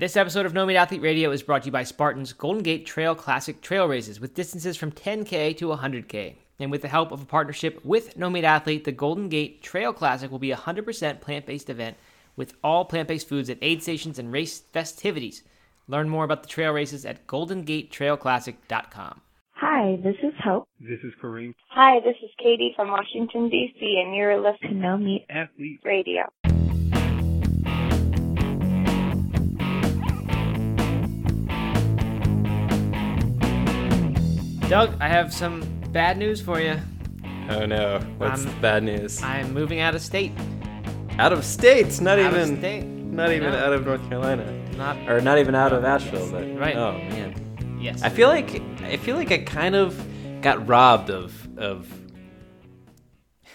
[0.00, 2.86] This episode of No Meat Athlete Radio is brought to you by Spartan's Golden Gate
[2.86, 6.36] Trail Classic trail races with distances from 10K to 100K.
[6.58, 9.92] And with the help of a partnership with No Meat Athlete, the Golden Gate Trail
[9.92, 11.98] Classic will be a 100% plant based event
[12.34, 15.42] with all plant based foods at aid stations and race festivities.
[15.86, 19.20] Learn more about the trail races at goldengatetrailclassic.com.
[19.52, 20.66] Hi, this is Hope.
[20.80, 21.52] This is Kareem.
[21.68, 26.22] Hi, this is Katie from Washington, D.C., and you're listening to No Meat Athlete Radio.
[34.70, 36.76] Doug, I have some bad news for you.
[37.48, 39.20] Oh no, what's the bad news?
[39.20, 40.30] I'm moving out of state.
[41.18, 42.84] out of states, not Out of even, state.
[42.84, 43.58] not even No.
[43.58, 46.30] out of North Carolina, Not or not even out of Asheville.
[46.30, 46.76] But Right.
[46.76, 48.02] oh man, yes.
[48.04, 50.00] I feel like I feel like I kind of
[50.40, 51.92] got robbed of of.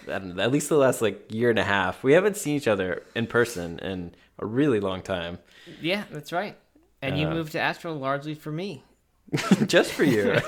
[0.07, 2.03] Know, at least the last like year and a half.
[2.03, 5.39] We haven't seen each other in person in a really long time.
[5.81, 6.57] yeah, that's right.
[7.01, 8.83] And you Uh, moved to Astro largely for me.
[9.65, 10.37] Just for you.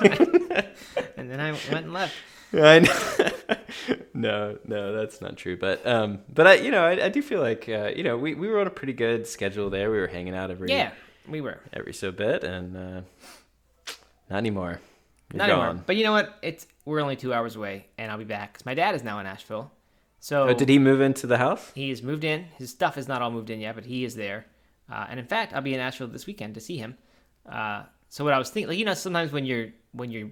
[1.16, 2.14] And then I went and left.
[2.54, 3.96] I know.
[4.14, 5.56] no, no, that's not true.
[5.58, 8.34] But um, but I, you know, I, I do feel like uh, you know, we,
[8.34, 9.90] we were on a pretty good schedule there.
[9.90, 10.92] We were hanging out every Yeah,
[11.28, 11.60] we were.
[11.72, 13.00] every so bit, and uh,
[14.30, 14.80] not anymore.
[15.32, 15.58] You're Not gone.
[15.66, 15.84] anymore.
[15.86, 16.38] But you know what?
[16.40, 19.18] It's we're only two hours away, and I'll be back because my dad is now
[19.18, 19.70] in Asheville.
[20.20, 21.70] So Oh, did he move into the house?
[21.74, 22.44] He has moved in.
[22.56, 24.46] His stuff is not all moved in yet, but he is there.
[24.90, 26.96] Uh, and in fact, I'll be in Asheville this weekend to see him.
[27.46, 30.28] Uh, so what I was thinking, like you know, sometimes when you're when you're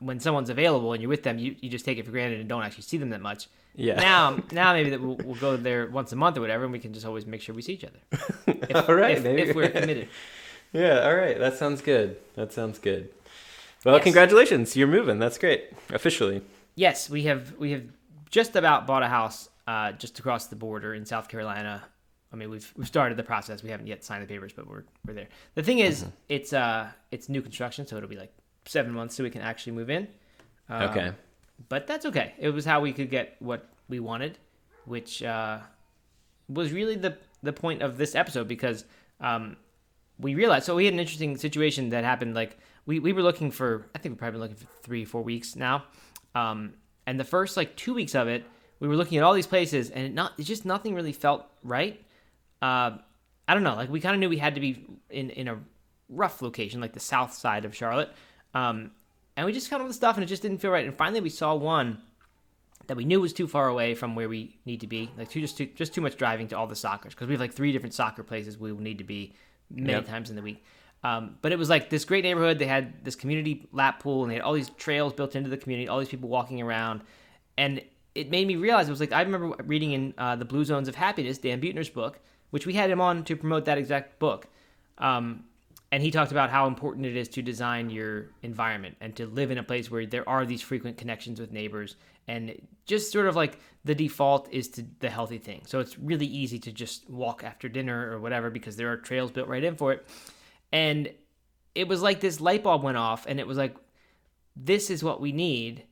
[0.00, 2.48] when someone's available and you're with them, you, you just take it for granted and
[2.48, 3.48] don't actually see them that much.
[3.74, 3.96] Yeah.
[3.96, 6.78] Now, now maybe that we'll, we'll go there once a month or whatever, and we
[6.78, 7.98] can just always make sure we see each other.
[8.46, 10.08] If, All right, if, if we're committed.
[10.72, 11.06] Yeah.
[11.06, 11.38] All right.
[11.38, 12.16] That sounds good.
[12.34, 13.10] That sounds good.
[13.84, 14.02] Well, Yes.
[14.04, 14.74] congratulations.
[14.76, 15.20] You're moving.
[15.20, 15.70] That's great.
[15.90, 16.42] Officially.
[16.74, 17.82] Yes, we have we have
[18.28, 21.84] just about bought a house uh, just across the border in South Carolina.
[22.34, 23.62] I mean, we've we've started the process.
[23.62, 25.28] We haven't yet signed the papers, but we're we're there.
[25.54, 28.34] The thing is, it's uh it's new construction, so it'll be like
[28.66, 30.08] seven months so we can actually move in.
[30.68, 31.12] Um, Okay.
[31.68, 32.34] but that's okay.
[32.38, 34.38] It was how we could get what we wanted,
[34.84, 35.58] which uh,
[36.48, 38.84] was really the the point of this episode because
[39.20, 39.56] um,
[40.18, 40.66] we realized.
[40.66, 42.34] So we had an interesting situation that happened.
[42.34, 45.22] Like we, we were looking for, I think we've probably been looking for three four
[45.22, 45.84] weeks now,
[46.34, 46.74] um,
[47.06, 48.44] and the first like two weeks of it,
[48.80, 51.46] we were looking at all these places, and it not it just nothing really felt
[51.62, 52.00] right.
[52.64, 52.98] Uh,
[53.46, 53.74] I don't know.
[53.74, 55.56] Like we kind of knew we had to be in in a
[56.08, 58.10] rough location, like the south side of Charlotte.
[58.54, 58.92] Um,
[59.36, 60.86] and we just found all the stuff, and it just didn't feel right.
[60.86, 61.98] And finally, we saw one
[62.86, 65.40] that we knew was too far away from where we need to be, like too
[65.40, 67.72] just too just too much driving to all the soccer because we have like three
[67.72, 69.34] different soccer places we will need to be
[69.70, 70.06] many Yep.
[70.06, 70.64] times in the week.
[71.02, 72.58] Um, but it was like this great neighborhood.
[72.58, 75.58] They had this community lap pool, and they had all these trails built into the
[75.58, 77.02] community, all these people walking around,
[77.58, 77.82] and
[78.14, 80.88] it made me realize it was like I remember reading in uh, the Blue Zones
[80.88, 82.20] of Happiness, Dan Buettner's book,
[82.54, 84.46] which we had him on to promote that exact book.
[84.98, 85.42] Um,
[85.90, 89.50] and he talked about how important it is to design your environment and to live
[89.50, 91.96] in a place where there are these frequent connections with neighbors.
[92.28, 92.54] And
[92.86, 95.62] just sort of like the default is to the healthy thing.
[95.66, 99.32] So it's really easy to just walk after dinner or whatever because there are trails
[99.32, 100.06] built right in for it.
[100.70, 101.10] And
[101.74, 103.74] it was like this light bulb went off and it was like
[104.54, 105.82] this is what we need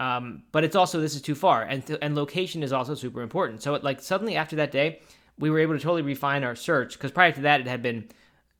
[0.00, 1.62] um, but it's also this is too far.
[1.62, 3.62] And and location is also super important.
[3.62, 5.00] So it like suddenly after that day
[5.38, 8.08] we were able to totally refine our search because prior to that it had been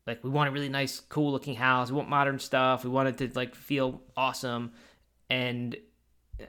[0.06, 1.90] like we want a really nice cool looking house.
[1.90, 2.84] We want modern stuff.
[2.84, 4.72] We wanted to like feel awesome
[5.30, 5.76] and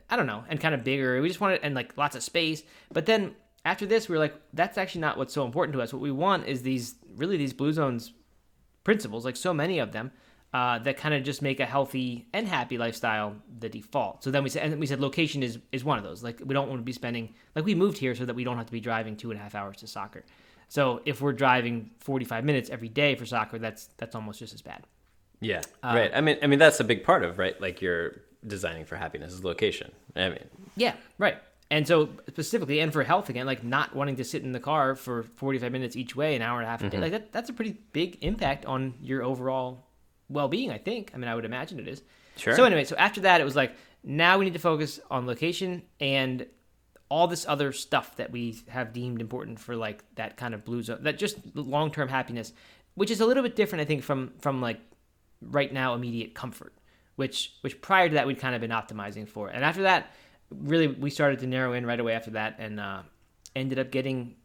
[0.10, 1.22] i don't know and kind of bigger.
[1.22, 2.64] We just wanted and like lots of space.
[2.92, 5.94] But then after this we were like that's actually not what's so important to us.
[5.94, 8.14] What we want is these really these blue zones
[8.84, 10.12] principles like so many of them
[10.56, 14.44] uh, that kind of just make a healthy and happy lifestyle the default so then
[14.44, 16.80] we said and we said location is is one of those like we don't want
[16.80, 19.16] to be spending like we moved here so that we don't have to be driving
[19.16, 20.24] two and a half hours to soccer
[20.68, 24.62] so if we're driving 45 minutes every day for soccer, that's that's almost just as
[24.62, 24.84] bad.
[25.40, 25.62] Yeah.
[25.84, 26.12] Uh, right.
[26.14, 27.60] I mean, I mean that's a big part of right.
[27.62, 29.92] Like you're designing for happiness is location.
[30.16, 30.46] I mean,
[30.76, 31.38] Yeah, right.
[31.72, 34.96] And so specifically, and for health again, like not wanting to sit in the car
[34.96, 37.50] for 45 minutes each way, an hour and a half a day, like that, that's
[37.50, 39.84] a pretty big impact on your overall
[40.30, 40.72] well-being.
[40.72, 41.12] I think.
[41.14, 42.02] I mean, I would imagine it is.
[42.38, 42.56] Sure.
[42.56, 45.84] So anyway, so after that, it was like now we need to focus on location
[46.00, 46.46] and
[47.10, 50.82] all this other stuff that we have deemed important for like that kind of blue
[50.82, 52.52] zone, that just long-term happiness,
[52.96, 54.80] which is a little bit different, I think, from from like
[55.42, 56.74] right now immediate comfort,
[57.16, 60.14] which which prior to that we'd kind of been optimizing for, and after that,
[60.50, 63.02] really we started to narrow in right away after that, and uh,
[63.56, 64.36] ended up getting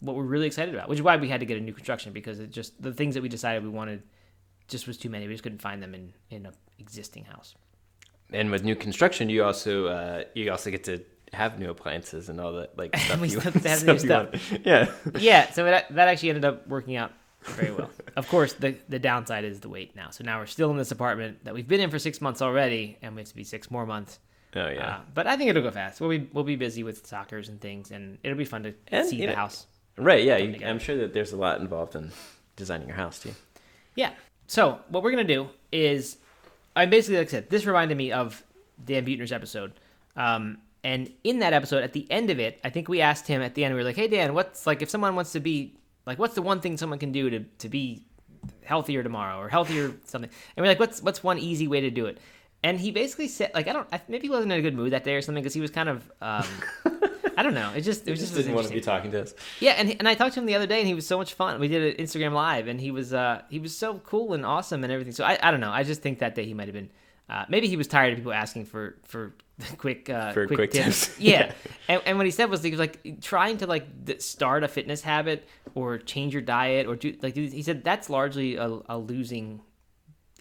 [0.00, 2.12] what we're really excited about, which is why we had to get a new construction
[2.12, 4.02] because it just the things that we decided we wanted
[4.68, 5.26] just was too many.
[5.26, 7.54] We just couldn't find them in in a existing house.
[8.32, 11.02] and with new construction, you also uh, you also get to
[11.32, 13.20] have new appliances and all that like stuff.
[13.20, 14.34] We you, still have have new want.
[14.64, 14.90] Yeah.
[15.18, 17.90] yeah, so that that actually ended up working out very well.
[18.16, 20.10] Of course, the the downside is the wait now.
[20.10, 22.98] So now we're still in this apartment that we've been in for six months already,
[23.02, 24.18] and we have to be six more months.
[24.54, 24.86] Oh yeah.
[24.88, 26.00] Uh, but I think it'll go fast.
[26.00, 29.06] We'll be we'll be busy with soccer's and things, and it'll be fun to And,
[29.06, 29.66] see the know- house.
[29.98, 30.24] right.
[30.24, 30.38] Yeah.
[30.38, 30.64] You.
[30.66, 32.10] I'm sure that there's a lot involved in
[32.56, 33.34] designing your house too.
[33.94, 34.10] Yeah.
[34.46, 36.18] So what we're gonna do is,
[36.74, 38.42] I basically like I said, this reminded me of
[38.84, 39.72] Dan Buettner's episode,
[40.16, 43.42] um, and in that episode, at the end of it, I think we asked him
[43.42, 45.74] at the end, we were like, "Hey Dan, what's like if someone wants to be
[46.06, 48.04] like, what's the one thing someone can do to to be
[48.64, 52.06] healthier tomorrow or healthier something?" And we're like, "What's what's one easy way to do
[52.06, 52.18] it?"
[52.62, 55.04] And he basically said, like, I don't, maybe he wasn't in a good mood that
[55.04, 56.46] day or something because he was kind of, um,
[57.36, 59.22] I don't know, it just, it was just just, didn't want to be talking to
[59.22, 59.34] us.
[59.60, 61.34] Yeah, and and I talked to him the other day, and he was so much
[61.34, 61.60] fun.
[61.60, 64.84] We did an Instagram live, and he was uh he was so cool and awesome
[64.84, 65.12] and everything.
[65.12, 65.70] So I, I don't know.
[65.70, 66.90] I just think that day he might have been
[67.28, 69.34] uh, maybe he was tired of people asking for for
[69.78, 71.06] quick uh, For quick tips.
[71.06, 71.20] tips.
[71.20, 71.52] Yeah,
[71.88, 73.86] and, and what he said was he was like trying to like
[74.18, 78.56] start a fitness habit or change your diet or do like he said that's largely
[78.56, 79.60] a, a losing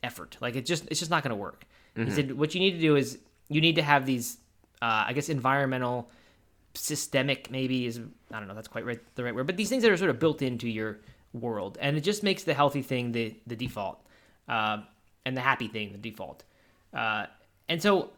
[0.03, 0.38] effort.
[0.41, 1.65] Like it just it's just not going to work.
[1.95, 4.38] He said what you need to do is you need to have these
[4.81, 6.12] uh, I guess environmental
[6.75, 8.00] systemic maybe is
[8.31, 10.10] I don't know that's quite right the right word, but these things that are sort
[10.10, 11.00] of built into your
[11.33, 14.00] world, and it just makes the healthy thing the the default,
[14.48, 14.77] uh,
[15.25, 16.44] and the happy thing the default.
[16.94, 17.25] Uh,
[17.68, 18.12] and so,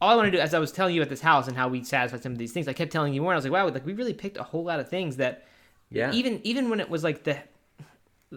[0.00, 1.68] all I want to do, as I was telling you at this house and how
[1.68, 3.32] we satisfied some of these things, I kept telling you more.
[3.32, 5.44] And I was like, wow, like we really picked a whole lot of things that,
[5.90, 6.12] Yeah.
[6.12, 7.38] even even when it was like the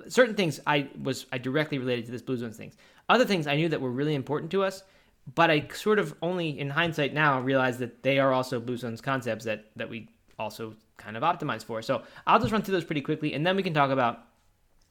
[0.10, 2.76] certain things I was I directly related to this Blue Zones things.
[3.10, 4.84] Other things I knew that were really important to us,
[5.36, 9.02] but I sort of only in hindsight now realize that they are also Blue Zones
[9.02, 10.10] concepts that that we
[10.40, 11.82] also kind of optimize for.
[11.82, 14.24] So I'll just run through those pretty quickly, and then we can talk about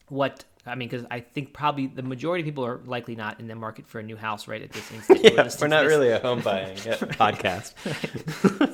[0.09, 3.47] what I mean, because I think probably the majority of people are likely not in
[3.47, 5.21] the market for a new house right at this instant.
[5.23, 5.91] Yeah, listening we're not this.
[5.91, 7.75] really a home buying uh, podcast.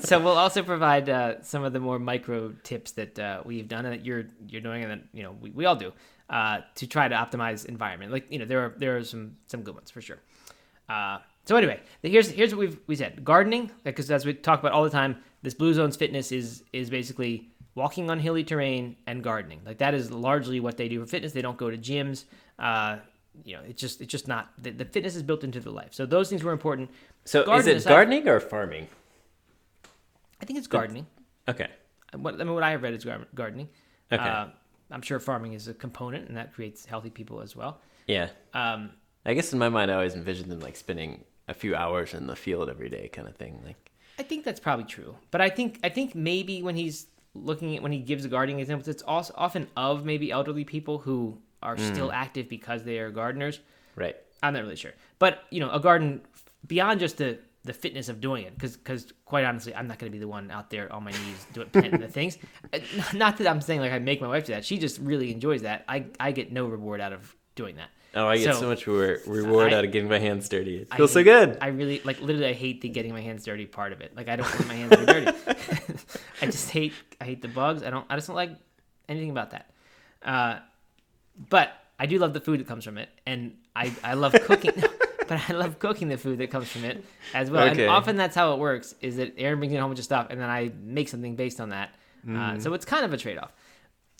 [0.06, 3.84] so we'll also provide uh, some of the more micro tips that uh, we've done
[3.84, 5.92] and that you're you're doing and that you know we, we all do
[6.30, 8.10] uh, to try to optimize environment.
[8.10, 10.18] Like you know there are there are some some good ones for sure.
[11.44, 14.84] So anyway, here's here's what we've we said gardening because as we talk about all
[14.84, 19.60] the time, this Blue Zones fitness is is basically walking on hilly terrain and gardening.
[19.66, 21.32] Like that is largely what they do for fitness.
[21.32, 22.24] They don't go to gyms.
[22.58, 22.98] Uh,
[23.44, 25.92] you know, it's just it's just not the, the fitness is built into the life.
[25.92, 26.90] So those things were important.
[27.24, 28.86] So Garden is it aside- gardening or farming?
[30.40, 31.06] I think it's gardening.
[31.48, 31.68] Okay.
[32.16, 33.68] what I mean, what I have read is gardening.
[34.10, 34.22] Okay.
[34.22, 34.46] Uh,
[34.90, 37.80] I'm sure farming is a component, and that creates healthy people as well.
[38.06, 38.28] Yeah.
[38.52, 38.90] Um,
[39.24, 42.26] I guess in my mind, I always envisioned them like spending a few hours in
[42.26, 43.60] the field every day, kind of thing.
[43.64, 47.76] Like, I think that's probably true, but I think I think maybe when he's looking
[47.76, 51.38] at when he gives a gardening examples, it's also often of maybe elderly people who
[51.62, 51.92] are mm.
[51.92, 53.60] still active because they are gardeners.
[53.96, 54.16] right?
[54.42, 56.22] I'm not really sure, but you know, a garden
[56.66, 60.10] beyond just the the fitness of doing it, because because quite honestly, I'm not going
[60.10, 62.38] to be the one out there on my knees doing planting the things.
[63.14, 65.62] Not that I'm saying like I make my wife do that; she just really enjoys
[65.62, 65.84] that.
[65.88, 67.90] I I get no reward out of doing that.
[68.14, 70.78] Oh, I get So- so, much re- reward I- out of getting my hands dirty.
[70.78, 71.56] It I feels so good.
[71.60, 74.14] I really like literally I hate the getting my hands dirty part of it.
[74.16, 75.32] Like I don't want my hands to be dirty.
[76.42, 77.82] I just hate I hate the bugs.
[77.82, 78.50] I don't I just don't like
[79.08, 79.70] anything about that.
[80.22, 80.58] Uh,
[81.48, 84.72] but I do love the food that comes from it, and I I love cooking.
[85.28, 87.68] but I love cooking the food that comes from it as well.
[87.68, 87.82] Okay.
[87.84, 90.04] And often that's how it works: is that Aaron brings in a whole bunch of
[90.04, 91.94] stuff, and then I make something based on that.
[92.28, 93.52] Uh, so it's kind of a trade off.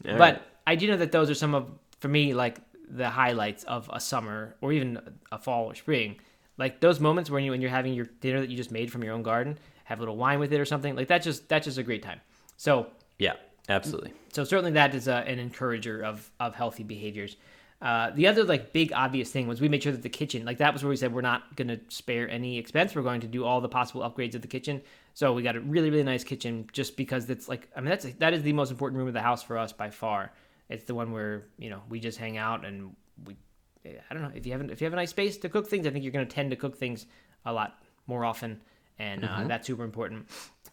[0.03, 0.43] But right.
[0.67, 2.59] I do know that those are some of, for me, like
[2.93, 5.01] the highlights of a summer or even
[5.33, 6.17] a fall or spring.
[6.59, 9.03] Like those moments when you when you're having your dinner that you just made from
[9.03, 10.95] your own garden, have a little wine with it or something.
[10.95, 12.21] Like that's just that's just a great time.
[12.59, 13.35] So yeah,
[13.69, 14.13] absolutely.
[14.33, 17.37] so certainly that is a, an encourager of of healthy behaviors.
[17.81, 20.59] Uh, the other like big obvious thing was we made sure that the kitchen like
[20.59, 22.95] that was where we said we're not going to spare any expense.
[22.95, 24.83] We're going to do all the possible upgrades of the kitchen.
[25.15, 28.05] So we got a really really nice kitchen just because it's like I mean that's
[28.05, 30.31] that is the most important room of the house for us by far.
[30.73, 32.95] It's the one where you know we just hang out and
[33.27, 33.37] we
[33.85, 35.87] I don't know if you haven't if you have a nice space to cook things.
[35.87, 37.07] I think you're going to tend to cook things
[37.45, 38.61] a lot more often,
[38.99, 40.29] and uh, that's super important.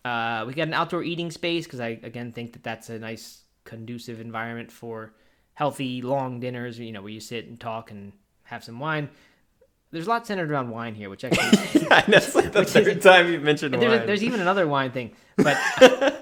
[0.06, 3.44] Uh, we got an outdoor eating space because I again think that that's a nice
[3.66, 5.14] conducive environment for
[5.54, 6.80] healthy long dinners.
[6.80, 8.14] You know where you sit and talk and
[8.44, 9.10] have some wine.
[9.92, 12.76] There's a lot centered around wine here, which actually I know it's like the Which
[12.76, 13.82] is- time you've mentioned wine.
[13.90, 15.58] there's, there's even another wine thing, but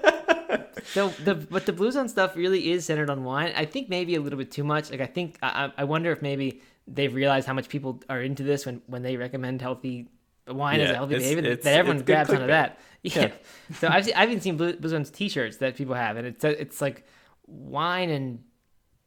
[0.92, 3.52] so the but the Blue Zone stuff really is centered on wine.
[3.56, 4.90] I think maybe a little bit too much.
[4.90, 8.42] Like I think I, I wonder if maybe they've realized how much people are into
[8.42, 10.08] this when when they recommend healthy
[10.46, 12.80] wine as a healthy behavior that everyone grabs onto that.
[13.00, 13.20] Yeah.
[13.22, 13.32] Yeah.
[13.78, 16.44] so I've seen, I've even seen Blue, Blue Zone's T-shirts that people have, and it's
[16.44, 17.06] it's like
[17.46, 18.42] wine and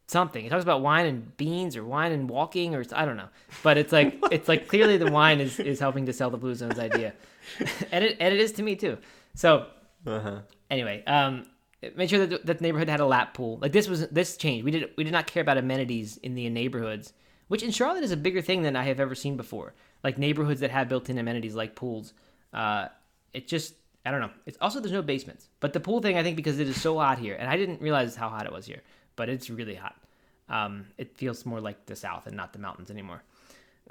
[0.08, 0.46] something.
[0.46, 3.30] It talks about wine and beans or wine and walking or I don't know.
[3.64, 6.56] But it's like it's like clearly the wine is, is helping to sell the Blue
[6.56, 7.14] Zones idea.
[7.92, 8.98] and it and it is to me too.
[9.36, 9.68] So
[10.06, 10.40] uh-huh.
[10.70, 11.46] anyway, um
[11.96, 13.58] made sure that, that the neighborhood had a lap pool.
[13.62, 14.66] Like this was this changed.
[14.66, 17.14] We did we did not care about amenities in the neighborhoods,
[17.48, 19.74] which in Charlotte is a bigger thing than I have ever seen before.
[20.04, 22.14] Like neighborhoods that have built-in amenities like pools.
[22.54, 22.88] Uh,
[23.34, 23.74] it just
[24.06, 24.32] I don't know.
[24.46, 26.98] It's also there's no basements, but the pool thing I think because it is so
[26.98, 28.82] hot here, and I didn't realize how hot it was here,
[29.16, 29.96] but it's really hot.
[30.50, 33.24] Um, it feels more like the south and not the mountains anymore.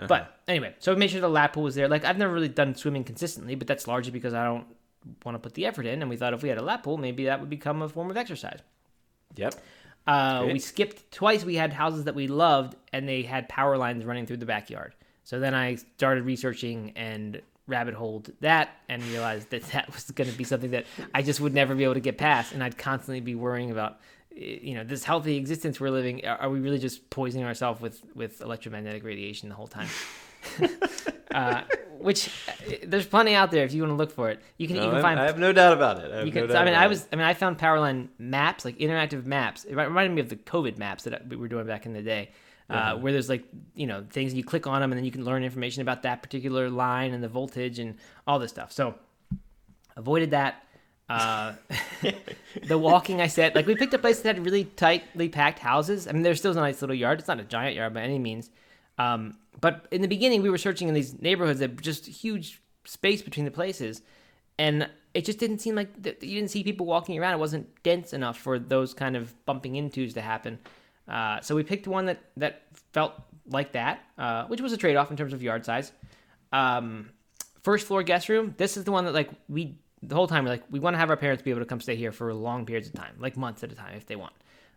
[0.07, 1.89] But anyway, so we made sure the lap pool was there.
[1.89, 4.67] Like I've never really done swimming consistently, but that's largely because I don't
[5.25, 6.03] want to put the effort in.
[6.03, 8.11] And we thought if we had a lap pool, maybe that would become a form
[8.11, 8.61] of exercise.
[9.37, 9.55] Yep.
[10.07, 11.45] Uh, we skipped twice.
[11.45, 14.95] We had houses that we loved, and they had power lines running through the backyard.
[15.25, 20.29] So then I started researching and rabbit holed that, and realized that that was going
[20.29, 22.77] to be something that I just would never be able to get past, and I'd
[22.77, 24.01] constantly be worrying about,
[24.37, 26.27] eh, you know, this healthy existence we're living.
[26.27, 29.89] Are are we really just poisoning ourselves with with electromagnetic radiation the whole time?
[31.35, 31.63] Uh,
[31.99, 32.31] which
[32.85, 34.41] there's plenty out there if you want to look for it.
[34.57, 36.11] You can No, even I, find I have no doubt about it.
[36.11, 37.07] I, have you no doubt I mean, about I was.
[37.13, 39.65] I mean, I found Powerline maps, like interactive maps.
[39.65, 42.31] It reminded me of the COVID maps that we were doing back in the day,
[42.69, 43.45] uh, where there's like
[43.75, 46.23] you know things you click on them and then you can learn information about that
[46.23, 48.73] particular line and the voltage and all this stuff.
[48.73, 48.95] So
[49.97, 50.65] avoided that.
[51.09, 51.55] Uh,
[52.69, 56.07] the walking I said, like we picked a place that had really tightly packed houses.
[56.07, 57.19] I mean, there's still a nice little yard.
[57.19, 58.49] It's not a giant yard by any means.
[58.97, 63.23] Um, but in the beginning, we were searching in these neighborhoods that just huge space
[63.23, 64.03] between the places,
[64.59, 67.35] and it just didn't seem like th- you didn't see people walking around.
[67.35, 70.59] It wasn't dense enough for those kind of bumping intos to happen.
[71.09, 72.63] Uh, so we picked one that that
[72.93, 73.15] felt
[73.47, 75.93] like that, uh, which was a trade off in terms of yard size.
[76.53, 77.11] Um,
[77.63, 78.55] first floor guest room.
[78.57, 80.99] This is the one that like we the whole time we're like we want to
[80.99, 83.37] have our parents be able to come stay here for long periods of time, like
[83.37, 84.33] months at a time if they want.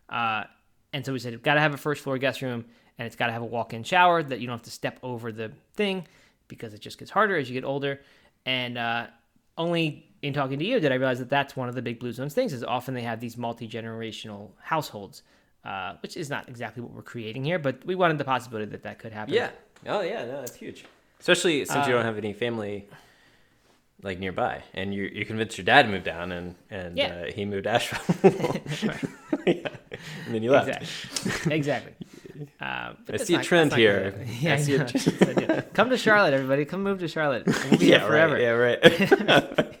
[0.08, 0.44] Uh,
[0.92, 2.64] and so we said got to have a first floor guest room,
[2.98, 5.32] and it's got to have a walk-in shower that you don't have to step over
[5.32, 6.06] the thing
[6.48, 8.00] because it just gets harder as you get older.
[8.46, 9.06] And uh,
[9.58, 12.12] only in talking to you did I realize that that's one of the big Blue
[12.12, 15.22] Zones things is often they have these multi-generational households,
[15.64, 18.82] uh, which is not exactly what we're creating here, but we wanted the possibility that
[18.82, 19.34] that could happen.
[19.34, 19.50] Yeah.
[19.86, 20.84] Oh yeah, no, that's huge.
[21.20, 22.86] Especially since you Uh, don't have any family
[24.02, 27.24] like nearby, and you you convinced your dad to move down, and and Yeah.
[27.26, 28.22] uh, he moved to Asheville.
[29.46, 29.68] yeah.
[30.26, 30.68] And then you left.
[30.68, 31.54] Exactly.
[31.54, 31.92] exactly.
[32.60, 34.24] Uh, but I see a not- trend not here.
[34.40, 34.84] Yeah, I I see a know.
[34.84, 36.64] That's what Come to Charlotte, everybody.
[36.64, 37.46] Come move to Charlotte.
[37.46, 38.34] We'll be yeah, here forever.
[38.34, 38.78] right.
[38.82, 39.80] Yeah, right.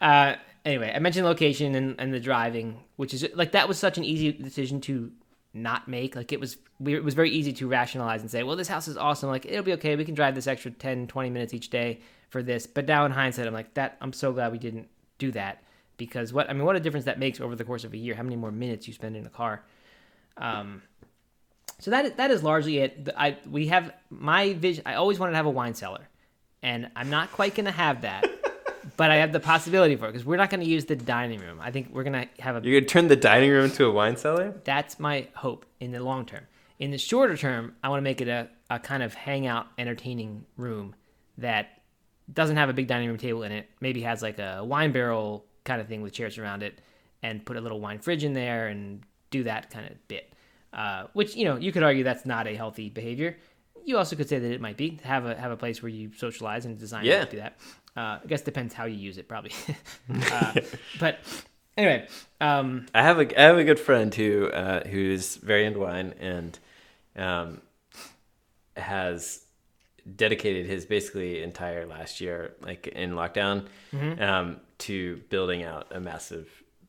[0.00, 0.34] Uh,
[0.64, 4.04] anyway, I mentioned location and, and the driving, which is like that was such an
[4.04, 5.12] easy decision to
[5.54, 6.16] not make.
[6.16, 8.88] Like it was, we, it was very easy to rationalize and say, well, this house
[8.88, 9.28] is awesome.
[9.28, 9.94] Like it'll be okay.
[9.94, 12.66] We can drive this extra 10, 20 minutes each day for this.
[12.66, 13.96] But now in hindsight, I'm like that.
[14.00, 15.62] I'm so glad we didn't do that
[15.98, 18.16] because what I mean, what a difference that makes over the course of a year.
[18.16, 19.62] How many more minutes you spend in a car.
[20.36, 20.82] Um,
[21.82, 23.08] so that is, that is largely it.
[23.16, 24.84] I we have my vision.
[24.86, 26.08] I always wanted to have a wine cellar,
[26.62, 28.24] and I'm not quite going to have that,
[28.96, 31.40] but I have the possibility for it because we're not going to use the dining
[31.40, 31.58] room.
[31.60, 32.66] I think we're going to have a.
[32.66, 34.54] You're gonna turn the dining room into a wine cellar?
[34.62, 36.46] That's my hope in the long term.
[36.78, 40.44] In the shorter term, I want to make it a, a kind of hangout, entertaining
[40.56, 40.94] room
[41.38, 41.80] that
[42.32, 43.68] doesn't have a big dining room table in it.
[43.80, 46.80] Maybe has like a wine barrel kind of thing with chairs around it,
[47.24, 50.32] and put a little wine fridge in there and do that kind of bit.
[50.72, 53.36] Uh, which you know you could argue that's not a healthy behavior.
[53.84, 56.12] You also could say that it might be have a have a place where you
[56.16, 57.24] socialize and design Yeah.
[57.24, 57.56] to do that.
[57.96, 59.50] Uh, I guess depends how you use it, probably.
[60.32, 60.54] uh,
[61.00, 61.18] but
[61.76, 62.06] anyway,
[62.40, 66.14] um, I have a I have a good friend who uh, who's very into wine
[66.20, 66.58] and
[67.16, 67.60] um,
[68.76, 69.44] has
[70.16, 74.22] dedicated his basically entire last year, like in lockdown, Mm-hmm.
[74.22, 76.48] um, to building out a massive,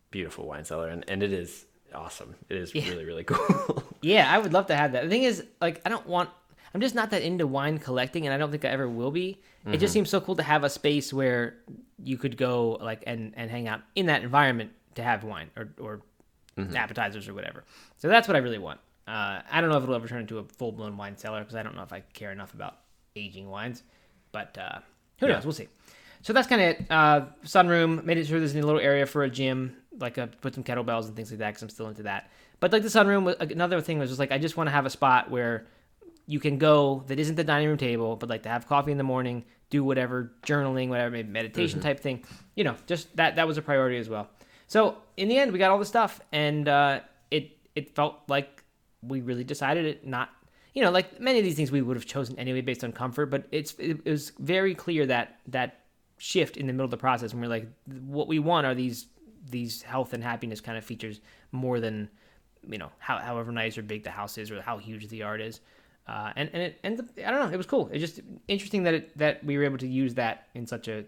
[0.09, 2.35] beautiful wine cellar, and, and it is awesome.
[2.49, 2.89] It is Yeah.
[2.89, 3.83] really really cool.
[4.01, 5.03] Yeah, I would love to have that.
[5.03, 6.29] The thing is, like, I don't want.
[6.75, 9.39] I'm just not that into wine collecting, and I don't think I ever will be.
[9.71, 11.55] It just seems so cool to have a space where
[12.03, 15.69] you could go, like, and and hang out in that environment to have wine or
[15.79, 16.01] or
[16.75, 17.63] appetizers or whatever.
[17.97, 18.79] So that's what I really want.
[19.07, 21.55] Uh, I don't know if it'll ever turn into a full blown wine cellar because
[21.55, 22.77] I don't know if I care enough about
[23.15, 23.83] aging wines,
[24.31, 24.79] but uh,
[25.19, 25.33] who Yeah.
[25.33, 25.43] knows?
[25.45, 25.67] We'll see.
[26.23, 26.85] So that's kind of it.
[26.89, 30.55] Uh, sunroom made it sure there's a little area for a gym, like a, put
[30.55, 31.49] some kettlebells and things like that.
[31.49, 32.31] Because I'm still into that.
[32.59, 34.89] But like the sunroom, another thing was just like I just want to have a
[34.89, 35.67] spot where
[36.25, 38.97] you can go that isn't the dining room table, but like to have coffee in
[38.97, 42.23] the morning, do whatever journaling, whatever maybe meditation type thing.
[42.55, 44.29] You know, just that that was a priority as well.
[44.67, 47.01] So in the end, we got all the stuff, and uh,
[47.31, 48.63] it it felt like
[49.01, 50.29] we really decided it not.
[50.73, 53.25] You know, like many of these things we would have chosen anyway based on comfort,
[53.25, 55.82] but it's it, it was very clear that that
[56.31, 57.67] shift in the middle of the process, and we're like,
[58.05, 59.07] what we want are these
[59.51, 61.19] these health and happiness kind of features
[61.51, 62.09] more than
[62.65, 65.41] you know how, however nice or big the house is or how huge the yard
[65.41, 65.59] is.
[66.07, 67.89] Uh, and and it ends up I don't know it was cool.
[67.91, 71.03] It's just interesting that it, that we were able to use that in such a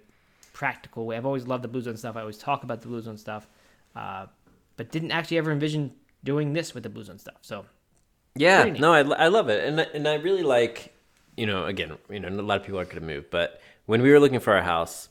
[0.52, 1.16] practical way.
[1.18, 2.16] I've always loved the Blue Zone stuff.
[2.18, 3.48] I always talk about the Blue Zone stuff
[3.96, 4.26] uh,
[4.78, 5.94] but didn't actually ever envision
[6.26, 7.38] doing this with the Blue Zone stuff.
[7.42, 7.66] So
[8.36, 10.94] Yeah, no, I, I love it, and I- and I really like,
[11.38, 14.02] you know, again, you know, a lot of people aren't going to move, but when
[14.02, 15.10] we were looking for our house,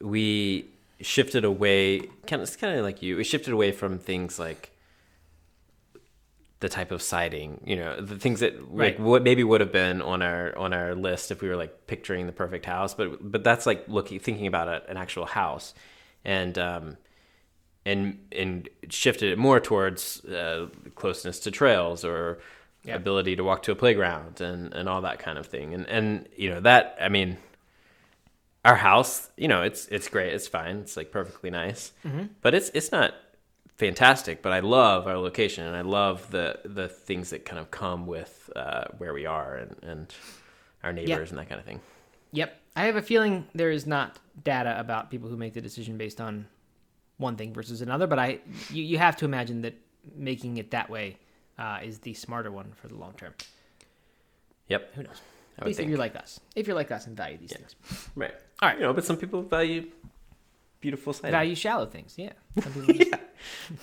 [0.00, 0.66] we
[1.00, 4.70] shifted away, kind of, it's kind of like you, we shifted away from things like
[6.60, 10.00] the type of siding, you know, the things that like what maybe would have been
[10.00, 13.44] on our on our list if we were like picturing the perfect house, but but
[13.44, 15.74] that's like looking thinking about a, an actual house,
[16.24, 16.96] and um,
[17.84, 22.38] and and shifted it more towards uh, closeness to trails or
[22.86, 22.96] Yep.
[22.96, 25.72] ability to walk to a playground and and all that kind of thing.
[25.72, 27.38] And and you know that I mean
[28.64, 31.92] our house you know it's it's great it's fine it's like perfectly nice
[32.42, 33.14] but it's it's not
[33.76, 37.70] fantastic but I love our location and I love the the things that kind of
[37.70, 40.14] come with uh, where we are and and
[40.82, 41.80] our neighbors and that kind of thing
[42.32, 42.60] Yep.
[42.74, 46.20] I have a feeling there is not data about people who make the decision based
[46.20, 46.46] on
[47.16, 48.40] one thing versus another, but I
[48.70, 49.74] you, you have to imagine that
[50.16, 51.16] making it that way
[51.58, 53.32] uh, is the smarter one for the long term.
[54.68, 55.20] yep Who knows?
[55.58, 56.40] At least if you're like us.
[56.56, 57.76] If you're like us and value these things.
[58.16, 58.78] right All right.
[58.78, 59.90] you know but some people value
[60.80, 62.14] beautiful siding Value shallow things.
[62.18, 62.32] Yeah.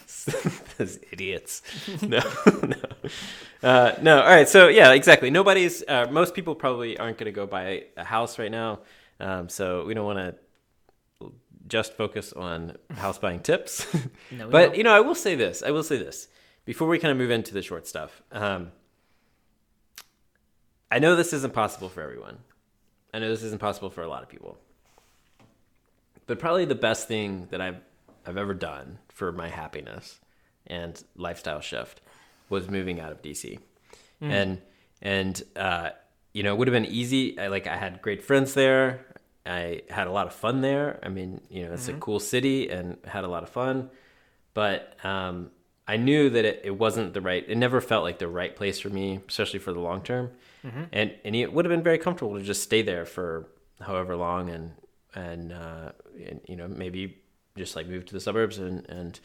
[0.06, 1.62] Just- Those idiots.
[2.02, 2.20] No,
[2.64, 2.78] no,
[3.64, 4.22] uh, no.
[4.22, 4.48] All right.
[4.48, 5.30] So yeah, exactly.
[5.30, 5.84] Nobody's.
[5.88, 8.80] Uh, most people probably aren't going to go buy a house right now.
[9.20, 11.32] Um, so we don't want to
[11.68, 13.86] just focus on house buying tips.
[14.32, 14.78] No, we but don't.
[14.78, 15.64] you know, I will say this.
[15.64, 16.28] I will say this
[16.66, 18.22] before we kind of move into the short stuff.
[18.32, 18.72] Um,
[20.92, 22.38] I know this isn't possible for everyone.
[23.14, 24.58] I know this isn't possible for a lot of people.
[26.28, 27.80] But probably the best thing that I've
[28.26, 30.20] I've ever done for my happiness
[30.68, 32.02] and lifestyle shift
[32.50, 33.58] was moving out of DC.
[34.32, 34.62] And
[35.02, 35.90] and uh,
[36.34, 37.40] you know, it would have been easy.
[37.40, 39.06] I, like I had great friends there.
[39.46, 41.00] I had a lot of fun there.
[41.02, 43.90] I mean, you know, it's a cool city and had a lot of fun.
[44.54, 45.50] But um,
[45.88, 47.44] I knew that it, it wasn't the right.
[47.48, 50.32] It never felt like the right place for me, especially for the long term.
[50.92, 53.48] And and it would have been very comfortable to just stay there for
[53.80, 54.72] however long and
[55.14, 55.92] and, uh,
[56.26, 57.18] and you know maybe
[57.58, 59.20] just like move to the suburbs and and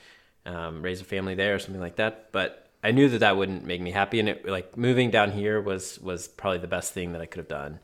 [0.47, 2.33] um, raise a family there or something like that.
[2.33, 5.61] But I knew that that wouldn't make me happy, and it like moving down here
[5.61, 7.81] was was probably the best thing that I could have done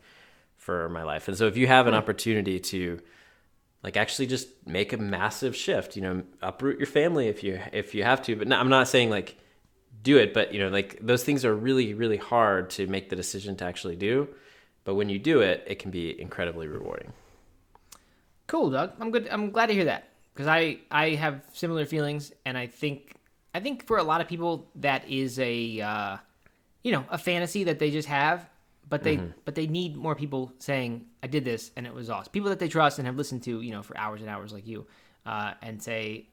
[0.56, 1.26] for my life.
[1.28, 3.00] And so if you have an opportunity to
[3.82, 7.94] like actually just make a massive shift, you know, uproot your family if you if
[7.94, 8.36] you have to.
[8.36, 9.36] But no, I'm not saying like
[10.02, 13.16] do it, but you know, like those things are really really hard to make the
[13.16, 14.28] decision to actually do.
[14.84, 17.12] But when you do it, it can be incredibly rewarding.
[18.46, 18.92] Cool, Doug.
[18.98, 19.28] I'm good.
[19.30, 23.14] I'm glad to hear that because I I have similar feelings, and I think
[23.54, 26.16] I think for a lot of people that is a uh,
[26.82, 28.48] you know a fantasy that they just have,
[28.88, 32.32] but they but they need more people saying I did this and it was awesome.
[32.32, 34.66] People that they trust and have listened to you know for hours and hours like
[34.66, 34.86] you,
[35.24, 36.26] uh, and say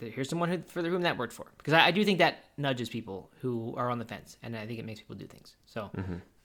[0.00, 2.44] here's someone who, for the whom that worked for because I, I do think that
[2.56, 5.56] nudges people who are on the fence, and I think it makes people do things.
[5.66, 5.90] So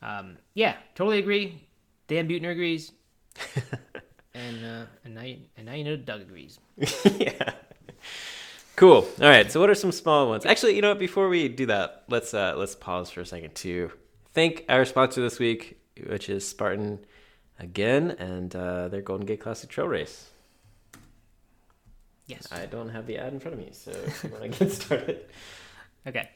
[0.01, 1.67] um, yeah, totally agree.
[2.07, 2.91] Dan Buettner agrees.
[4.35, 6.59] And uh, and now you, and now you know Doug agrees.
[7.17, 7.53] yeah.
[8.75, 9.07] Cool.
[9.21, 9.51] All right.
[9.51, 10.45] So, what are some small ones?
[10.45, 10.99] Actually, you know what?
[10.99, 13.91] Before we do that, let's uh, let's pause for a second to
[14.33, 17.05] thank our sponsor this week, which is Spartan
[17.59, 20.31] again, and uh, their Golden Gate Classic Trail Race.
[22.33, 22.51] Yes.
[22.51, 24.71] I don't have the ad in front of me, so if you want to get
[24.71, 25.25] started.
[26.07, 26.29] Okay.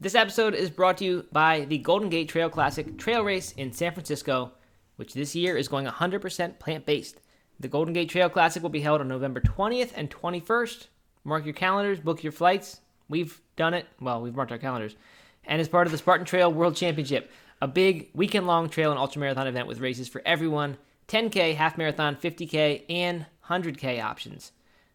[0.00, 3.72] This episode is brought to you by the Golden Gate Trail Classic Trail Race in
[3.72, 4.52] San Francisco,
[4.96, 7.20] which this year is going 100% plant based.
[7.60, 10.88] The Golden Gate Trail Classic will be held on November 20th and 21st.
[11.24, 12.80] Mark your calendars, book your flights.
[13.08, 13.86] We've done it.
[14.00, 14.96] Well, we've marked our calendars.
[15.44, 17.30] And as part of the Spartan Trail World Championship,
[17.60, 22.16] a big weekend long trail and ultramarathon event with races for everyone 10K, half marathon,
[22.16, 24.52] 50K, and 100K options.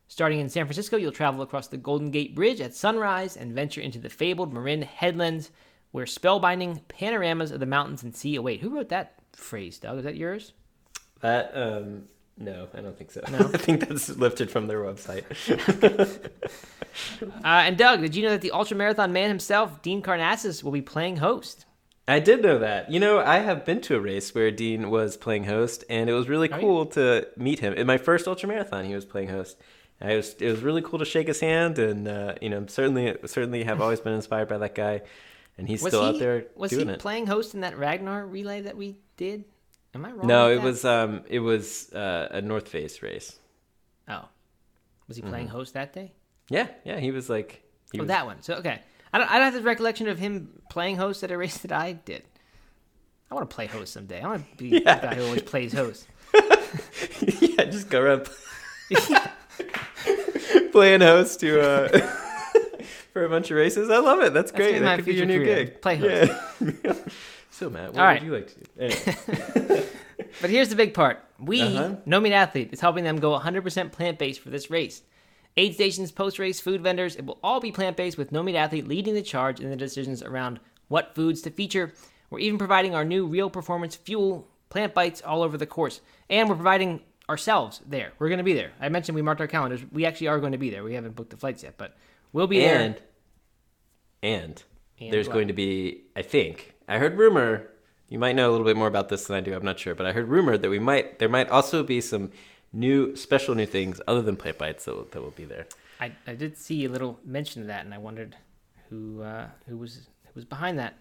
[0.08, 3.82] Starting in San Francisco, you'll travel across the Golden Gate Bridge at sunrise and venture
[3.82, 5.52] into the fabled Marin Headlands,
[5.91, 8.62] where spellbinding panoramas of the mountains and sea await.
[8.62, 9.98] Who wrote that phrase, Doug?
[9.98, 10.54] Is that yours?
[11.22, 12.04] That um,
[12.38, 13.22] no, I don't think so.
[13.28, 15.24] I think that's lifted from their website.
[17.22, 20.82] Uh, and Doug, did you know that the ultramarathon man himself, Dean Karnazes, will be
[20.82, 21.65] playing host?
[22.08, 22.89] I did know that.
[22.89, 26.13] You know, I have been to a race where Dean was playing host, and it
[26.13, 26.60] was really yeah?
[26.60, 27.74] cool to meet him.
[27.74, 29.58] In my first ultramarathon, he was playing host.
[29.99, 33.15] I was it was really cool to shake his hand, and uh, you know, certainly
[33.25, 35.01] certainly have always been inspired by that guy,
[35.57, 36.99] and he's Was still he out there was he it.
[36.99, 39.45] playing host in that Ragnar relay that we did?
[39.95, 40.27] Am I wrong?
[40.27, 40.63] no, it that?
[40.63, 43.39] was um, it was uh, a North Face race.
[44.07, 44.25] Oh,
[45.07, 46.13] was he playing host that day?
[46.49, 48.41] Yeah, yeah, he was like, he oh, was, that one.
[48.41, 48.81] So okay,
[49.12, 49.31] I don't.
[49.31, 52.23] I don't have the recollection of him playing host at a race that I did.
[53.31, 54.21] I want to play host someday.
[54.21, 54.99] I want to be Yeah.
[54.99, 56.07] the guy who always plays host.
[57.21, 58.29] yeah, just go around.
[60.78, 61.88] playing host to uh,
[63.13, 63.90] for a bunch of races.
[63.90, 64.34] I love it.
[64.34, 64.74] That's gonna great.
[64.76, 65.66] be my That could be your new career.
[65.66, 65.82] gig.
[65.82, 66.32] Play host.
[66.84, 66.94] Yeah.
[67.50, 68.22] so Matt, what All right.
[68.22, 68.66] would you like to do?
[69.58, 69.86] Anyway.
[70.42, 71.24] But here's the big part.
[71.40, 71.96] We, Uh-huh.
[72.06, 75.02] No Meat Athlete, is helping them go 100% plant based for this race.
[75.56, 78.56] Aid stations, post race, food vendors, it will all be plant based with No Meat
[78.56, 80.60] Athlete leading the charge in the decisions around
[80.90, 81.94] what foods to feature.
[82.30, 86.02] We're even providing our new Real Performance Fuel plant bites all over the course.
[86.30, 88.13] And we're providing ourselves there.
[88.20, 88.72] We're going to be there.
[88.80, 89.82] I mentioned we marked our calendars.
[89.92, 90.84] We actually are going to be there.
[90.84, 91.96] We haven't booked the flights yet, but
[92.34, 93.04] we'll be and there.
[94.24, 94.63] and,
[95.00, 95.34] And there's what?
[95.34, 97.70] going to be i think i heard rumor
[98.10, 99.94] you might know a little bit more about this than i do i'm not sure
[99.96, 102.32] but i heard rumor that we might there might also be some
[102.74, 105.68] new special new things other than plant bites that will, that will be there
[106.00, 108.36] I, I did see a little mention of that, and I wondered
[108.90, 110.94] who uh, who was who was behind that.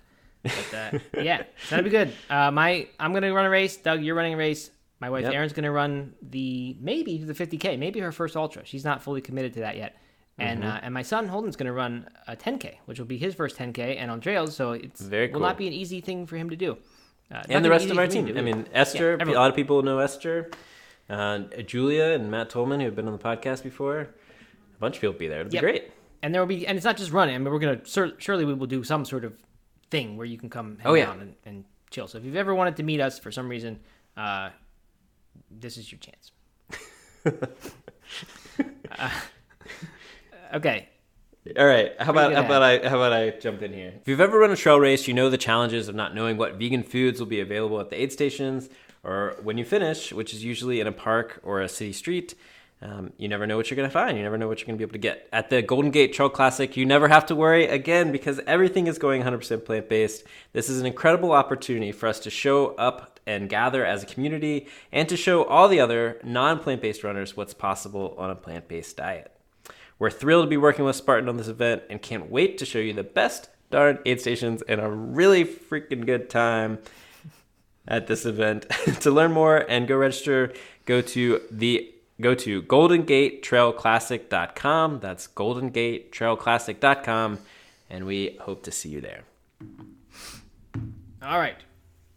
[0.43, 2.13] But uh, yeah, gonna be good.
[2.31, 3.77] Uh, my I'm gonna run a race.
[3.77, 4.71] Doug, you're running a race.
[5.01, 5.33] My wife Yep.
[5.35, 8.65] Erin's gonna run the maybe the 50k, maybe her first ultra.
[8.65, 9.97] She's not fully committed to that yet.
[10.39, 10.71] And Mm-hmm.
[10.71, 13.97] uh, and my son Holden's gonna run a 10k, which will be his first 10k,
[13.99, 15.41] and on trails, so it's Very cool.
[15.41, 16.77] will not be an easy thing for him to do.
[17.31, 19.99] Uh, and the rest of our team i mean esther a lot of people know
[19.99, 20.49] esther
[21.11, 24.09] uh, julia and matt tolman who have been on the podcast before a
[24.79, 25.61] bunch of people will be there it'll Yep.
[25.61, 25.91] be great
[26.23, 28.45] and there will be and it's not just running I mean, we're gonna sur- surely
[28.45, 29.33] we will do some sort of
[29.91, 31.13] thing where you can come hang Oh, yeah.
[31.15, 33.81] and, and chill so if you've ever wanted to meet us for some reason
[34.17, 34.51] uh,
[35.51, 36.33] this is your chance
[38.99, 39.11] Uh,
[40.55, 40.89] okay
[41.59, 41.93] All right.
[42.01, 43.93] How about how about I how about I jump in here?
[44.01, 46.55] If you've ever run a trail race, you know the challenges of not knowing what
[46.55, 48.69] vegan foods will be available at the aid stations
[49.05, 52.35] or when you finish, which is usually in a park or a city street.
[52.83, 54.19] Um, you never know what you're going to find.
[54.19, 55.29] You never know what you're going to be able to get.
[55.33, 58.99] At the Golden Gate Trail Classic, you never have to worry again because everything is
[58.99, 60.25] going 100% plant based.
[60.53, 64.67] This is an incredible opportunity for us to show up and gather as a community
[64.93, 68.69] and to show all the other non plant based runners what's possible on a plant
[68.69, 69.33] based diet.
[69.99, 72.79] We're thrilled to be working with Spartan on this event and can't wait to show
[72.79, 76.79] you the best darn aid stations and a really freaking good time
[77.89, 78.69] at this event.
[79.01, 80.53] to learn more and go register,
[80.85, 85.01] go to the go to goldengatetrailclassic.com.
[85.01, 87.39] That's goldengatetrailclassic.com
[87.91, 89.23] and we hope to see you there.
[91.23, 91.57] all right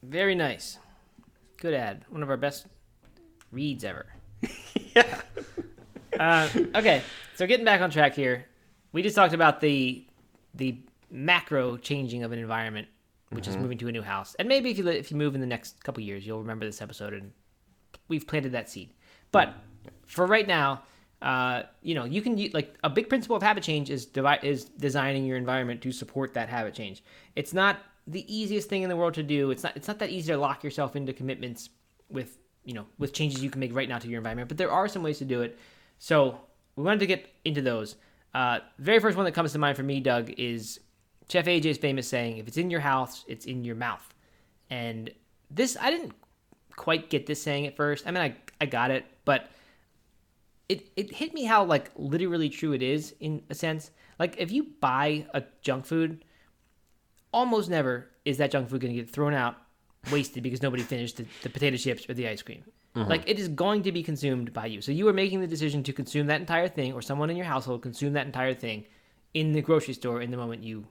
[0.03, 0.77] very nice
[1.59, 2.67] good ad one of our best
[3.51, 4.05] reads ever.
[4.95, 5.21] Yeah.
[6.17, 7.03] Uh, okay
[7.35, 8.45] so getting back on track here
[8.91, 10.03] we just talked about the
[10.55, 10.79] the
[11.11, 12.87] macro changing of an environment
[13.29, 14.35] which is moving to a new house.
[14.39, 16.81] And maybe if you if you move in the next couple years you'll remember this
[16.81, 17.31] episode and
[18.07, 18.89] we've planted that seed.
[19.31, 19.53] But
[20.07, 20.83] for right now
[21.21, 24.65] uh, you know you can like a big principle of habit change is devi- is
[24.65, 27.03] designing your environment to support that habit change.
[27.35, 29.51] It's not the easiest thing in the world to do.
[29.51, 31.69] It's not it's not that easy to lock yourself into commitments
[32.09, 34.71] with you know with changes you can make right now to your environment but there
[34.71, 35.57] are some ways to do it.
[35.99, 36.39] So
[36.75, 37.95] we wanted to get into those.
[38.33, 40.79] Uh, very first one that comes to mind for me doug is
[41.29, 44.13] chef aj's famous saying if it's in your house it's in your mouth.
[44.71, 45.11] And
[45.51, 46.13] this i didn't
[46.75, 48.07] quite get this saying at first.
[48.07, 49.51] I mean i, I got it but
[50.67, 53.91] it, it hit me how like literally true it is in a sense.
[54.17, 56.23] Like if you buy a junk food
[57.31, 59.55] almost never is that junk food going to get thrown out
[60.11, 62.63] wasted because nobody finished the, the potato chips or the ice cream
[62.95, 65.83] like it is going to be consumed by you so you are making the decision
[65.83, 68.83] to consume that entire thing or someone in your household consume that entire thing
[69.33, 70.85] in the grocery store in the moment you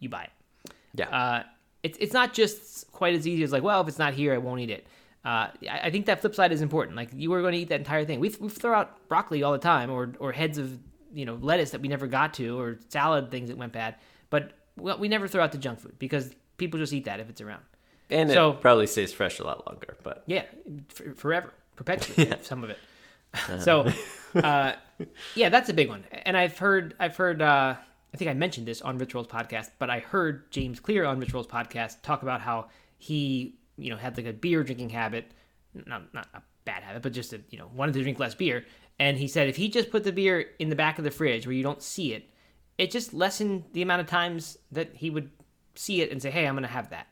[0.00, 1.08] you buy it Yeah.
[1.08, 1.42] uh,
[1.82, 4.38] it's it's not just quite as easy as like, well, if it's not here, I
[4.38, 4.86] won't eat it.
[5.24, 6.96] Uh, I, I think that flip side is important.
[6.96, 8.20] Like you were going to eat that entire thing.
[8.20, 10.78] We we throw out broccoli all the time, or or heads of
[11.12, 13.96] you know lettuce that we never got to, or salad things that went bad.
[14.30, 17.28] But well, we never throw out the junk food because people just eat that if
[17.28, 17.62] it's around.
[18.10, 20.44] and it so- probably stays fresh a lot longer, but Yeah,
[20.90, 22.28] f- forever, perpetually.
[22.30, 22.36] yeah.
[22.42, 22.78] Some of it.
[23.60, 23.90] So,
[24.34, 24.72] uh,
[25.34, 26.04] yeah, that's a big one.
[26.24, 27.76] And I've heard, I've heard, uh,
[28.12, 31.46] I think I mentioned this on Rituals podcast, but I heard James Clear on Rituals
[31.46, 32.66] podcast talk about how
[32.98, 35.32] he, you know, had like a beer drinking habit,
[35.86, 38.66] not not a bad habit, but just a, you know wanted to drink less beer.
[38.98, 41.46] And he said if he just put the beer in the back of the fridge
[41.46, 42.28] where you don't see it,
[42.78, 45.30] it just lessened the amount of times that he would
[45.74, 47.06] see it and say, "Hey, I'm going to have that."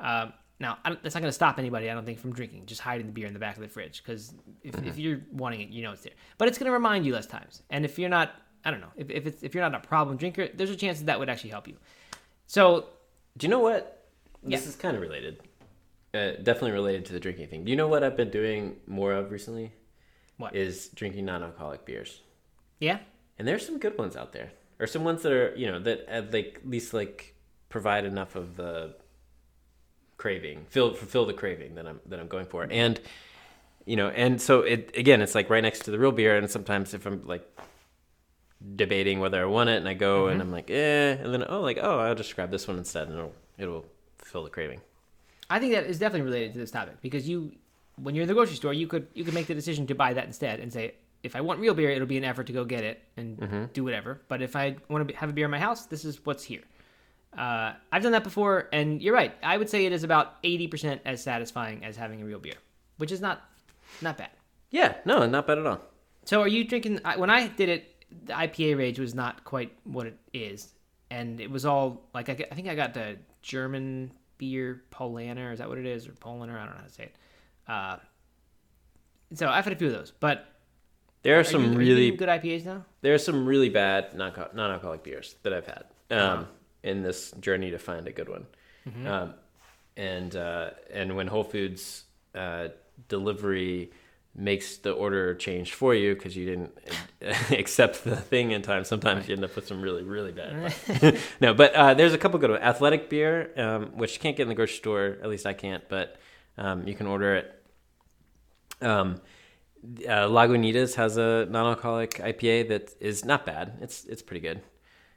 [0.00, 2.66] Um, now, I don't, that's not going to stop anybody, I don't think, from drinking.
[2.66, 5.60] Just hiding the beer in the back of the fridge because if, if you're wanting
[5.60, 6.12] it, you know it's there.
[6.38, 7.62] But it's going to remind you less times.
[7.70, 8.30] And if you're not,
[8.64, 10.98] I don't know, if if, it's, if you're not a problem drinker, there's a chance
[11.00, 11.76] that that would actually help you.
[12.46, 12.86] So
[13.36, 14.06] Do you know what?
[14.44, 15.40] This is kind of related.
[16.14, 17.64] Uh, definitely related to the drinking thing.
[17.64, 19.72] Do you know what I've been doing more of recently?
[20.36, 20.54] What?
[20.54, 22.20] Is drinking non-alcoholic beers.
[22.80, 22.98] yeah,
[23.38, 24.50] And there's some good ones out there,
[24.82, 27.36] or some ones that are you know that uh, like at least like
[27.68, 28.94] provide enough of the
[30.18, 33.00] craving, fill fulfill the craving that I'm that I'm going for, and
[33.86, 36.50] you know, and so it again, it's like right next to the real beer, and
[36.50, 37.48] sometimes if I'm like
[38.76, 41.60] debating whether I want it, and I go and I'm like, eh, and then oh,
[41.60, 43.86] like oh, I'll just grab this one instead, and it'll it'll
[44.18, 44.80] fill the craving.
[45.48, 47.52] I think that is definitely related to this topic because you,
[47.96, 50.12] when you're in the grocery store, you could you could make the decision to buy
[50.14, 52.64] that instead and say, if I want real beer, it'll be an effort to go
[52.64, 54.20] get it and do whatever.
[54.28, 56.62] But if I want to have a beer in my house, this is what's here.
[57.36, 59.32] Uh, I've done that before, and you're right.
[59.42, 62.56] I would say it is about eighty percent as satisfying as having a real beer,
[62.98, 63.42] which is not
[64.02, 64.30] not bad.
[64.70, 65.80] Yeah, no, not bad at all.
[66.24, 67.00] So are you drinking?
[67.04, 70.74] I- When I did it, the IPA rage was not quite what it is,
[71.10, 75.52] and it was all like I, I think I got the German beer Paulaner.
[75.52, 76.54] Is that what it is, or Paulaner?
[76.56, 77.16] I don't know how to say it.
[77.66, 77.96] Uh,
[79.34, 80.51] so I've had a few of those, but
[81.22, 82.84] There are are some you, are really doing good IPAs now?
[83.00, 86.48] there are some really bad non alcoholic beers that I've had um,
[86.82, 88.46] in this journey to find a good one.
[89.06, 89.34] Um,
[89.96, 92.04] and uh, and when Whole Foods
[92.34, 92.68] uh,
[93.08, 93.90] delivery
[94.34, 96.78] makes the order change for you because you didn't
[97.50, 100.74] accept the thing in time, sometimes you end up with some really really bad.
[101.40, 102.62] no, but uh, there's a couple good ones.
[102.62, 105.18] Athletic beer, um, which you can't get in the grocery store.
[105.22, 106.16] At least I can't, but
[106.58, 107.62] um, you can order it.
[108.80, 109.20] Um,
[109.84, 113.78] uh, Lagunitas has a non-alcoholic IPA that is not bad.
[113.80, 114.60] It's it's pretty good.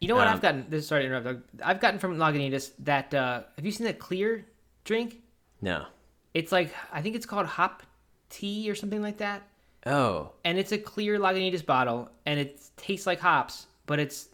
[0.01, 0.65] You know what Um, I've gotten?
[0.69, 1.49] This sorry to interrupt.
[1.63, 3.13] I've gotten from Lagunitas that.
[3.13, 4.45] Uh, have you seen that clear
[4.83, 5.21] drink?
[5.61, 5.85] No.
[6.33, 7.83] It's like I think it's called hop
[8.29, 9.43] tea or something like that.
[9.85, 14.29] Oh, and it's a clear Lagunitas bottle, and it tastes like hops, but it's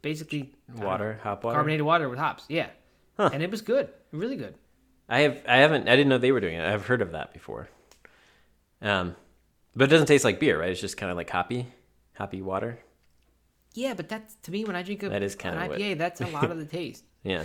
[0.00, 1.54] basically water, hop water.
[1.56, 2.44] carbonated water with hops.
[2.48, 2.68] Yeah,
[3.18, 3.28] Huh.
[3.32, 4.54] and it was good, really good.
[5.08, 6.64] I have I haven't I didn't know they were doing it.
[6.64, 7.68] I've heard of that before.
[8.80, 9.14] Um,
[9.76, 10.70] but it doesn't taste like beer, right?
[10.70, 11.66] It's just kind of like hoppy,
[12.14, 12.78] hoppy water.
[13.74, 16.20] Yeah, but that's to me when I drink a, That is an what- IPA, that's
[16.20, 17.04] a lot of the taste.
[17.24, 17.44] Yeah,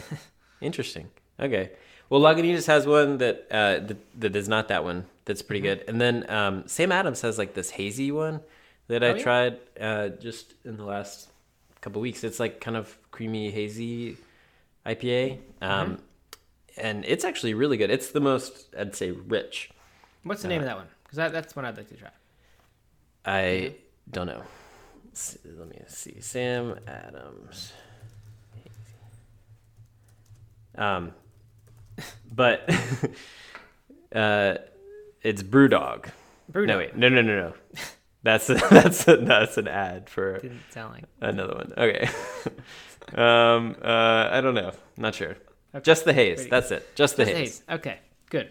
[0.62, 1.10] interesting.
[1.39, 1.72] Okay,
[2.10, 5.06] well, Lagunitas has one that uh, that, that is not that one.
[5.26, 5.80] That's pretty Mm-hmm.
[5.80, 5.89] good.
[5.89, 8.42] And then um, Sam Adams has like this hazy one
[8.88, 9.24] that I Oh, yeah?
[9.24, 11.30] tried uh, just in the last
[11.82, 12.24] couple weeks.
[12.24, 14.18] It's like kind of creamy hazy
[14.86, 15.96] IPA, um, Mm-hmm.
[16.82, 17.89] and it's actually really good.
[17.89, 19.70] It's the most I'd say rich.
[20.24, 20.88] What's the name of that one?
[21.10, 22.10] Because that, that's one I'd like to try.
[23.26, 23.74] I
[24.12, 24.43] don't know.
[25.58, 26.22] Let me see.
[26.22, 27.74] Sam Adams.
[30.76, 31.13] Um,
[32.32, 32.69] but
[34.15, 34.58] uh,
[35.24, 36.10] it's BrewDog.
[36.52, 36.67] Brewdog.
[36.67, 37.54] No wait, no, no, no, no.
[38.22, 41.04] That's that's that's an ad for Didn't sound like.
[41.22, 41.74] another one.
[41.76, 42.08] Okay.
[43.15, 44.74] um, uh, I don't know.
[44.95, 45.38] Not sure.
[45.74, 45.84] Okay.
[45.84, 46.36] Just the haze.
[46.36, 46.95] Pretty That's it.
[46.95, 47.50] Just the Just haze.
[47.50, 47.63] haze.
[47.67, 47.98] Okay,
[48.30, 48.50] good.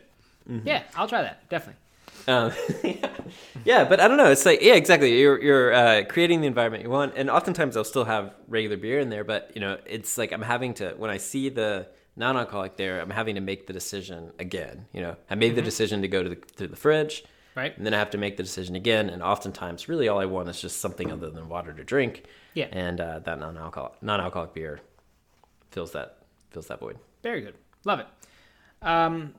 [0.51, 0.67] Mm-hmm.
[0.67, 1.81] Yeah, I'll try that definitely.
[2.27, 2.53] Um,
[3.65, 4.31] yeah, but I don't know.
[4.31, 5.19] It's like yeah, exactly.
[5.21, 8.99] You're you're uh, creating the environment you want, and oftentimes I'll still have regular beer
[9.01, 9.25] in there.
[9.25, 13.11] But you know, it's like I'm having to when I see the non-alcoholic there, I'm
[13.11, 14.87] having to make the decision again.
[14.93, 17.77] You know, I made the decision to go to the to the fridge, Right.
[17.77, 19.09] and then I have to make the decision again.
[19.11, 22.25] And oftentimes, really, all I want is just something other than water to drink.
[22.55, 22.67] Yeah.
[22.73, 24.81] and uh, that non-alcoholic non-alcoholic beer
[25.71, 26.19] fills that
[26.51, 26.99] fills that void.
[27.23, 27.55] Very good.
[27.85, 28.07] Love it.
[28.83, 29.35] Um,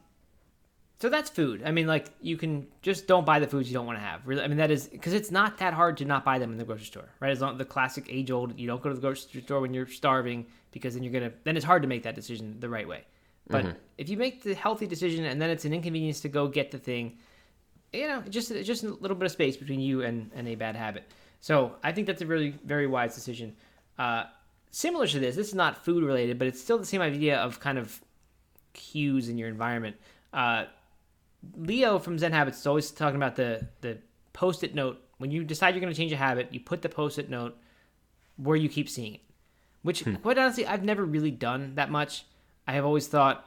[1.01, 1.63] so that's food.
[1.65, 4.27] I mean, like you can just don't buy the foods you don't want to have.
[4.27, 6.57] Really, I mean that is because it's not that hard to not buy them in
[6.57, 7.31] the grocery store, right?
[7.31, 9.87] As long the classic age old, you don't go to the grocery store when you're
[9.87, 13.03] starving because then you're gonna then it's hard to make that decision the right way.
[13.49, 16.69] But if you make the healthy decision and then it's an inconvenience to go get
[16.69, 17.17] the thing,
[17.91, 20.75] you know, just just a little bit of space between you and, and a bad
[20.75, 21.05] habit.
[21.39, 23.55] So I think that's a really very wise decision.
[23.97, 24.25] Uh,
[24.69, 27.59] similar to this, this is not food related, but it's still the same idea of
[27.59, 27.99] kind of
[28.73, 29.95] cues in your environment.
[30.31, 30.65] Uh,
[31.55, 33.97] Leo from Zen Habits is always talking about the the
[34.33, 35.01] post-it note.
[35.17, 37.57] When you decide you're going to change a habit, you put the post-it note
[38.37, 39.21] where you keep seeing it.
[39.81, 40.15] Which, hmm.
[40.15, 42.25] quite honestly, I've never really done that much.
[42.67, 43.45] I have always thought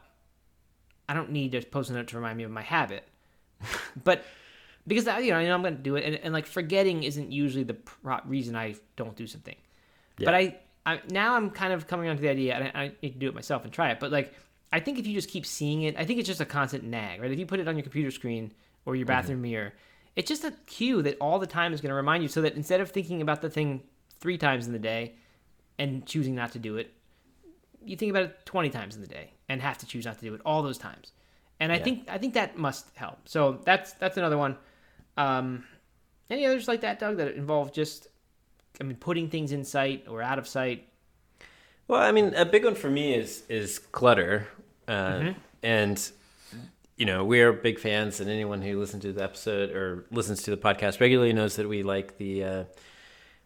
[1.09, 3.07] I don't need a post-it note to remind me of my habit,
[4.05, 4.24] but
[4.87, 7.31] because you know, I know I'm going to do it, and, and like forgetting isn't
[7.31, 7.76] usually the
[8.26, 9.57] reason I don't do something.
[10.18, 13.12] But I, I now I'm kind of coming onto the idea, and I, I need
[13.12, 14.00] to do it myself and try it.
[14.00, 14.35] But like,
[14.72, 17.20] I think if you just keep seeing it, I think it's just a constant nag,
[17.20, 17.30] right?
[17.30, 18.52] If you put it on your computer screen
[18.87, 19.72] or your bathroom mirror,
[20.16, 22.28] it's just a cue that all the time is going to remind you.
[22.28, 23.82] So that instead of thinking about the thing
[24.20, 25.14] three times in the day
[25.78, 26.92] and choosing not to do it,
[27.85, 30.24] you think about it 20 times in the day and have to choose not to
[30.24, 31.12] do it all those times.
[31.61, 33.28] And I think I think that must help.
[33.28, 34.56] So that's that's another one.
[35.16, 35.64] Um,
[36.28, 38.08] any others like that, Doug, that involve just
[38.80, 40.88] I mean putting things in sight or out of sight?
[41.87, 44.48] Well, I mean, a big one for me is is clutter,
[44.88, 46.11] uh, and
[46.97, 50.42] you know we are big fans, and anyone who listens to the episode or listens
[50.42, 52.64] to the podcast regularly knows that we like the uh,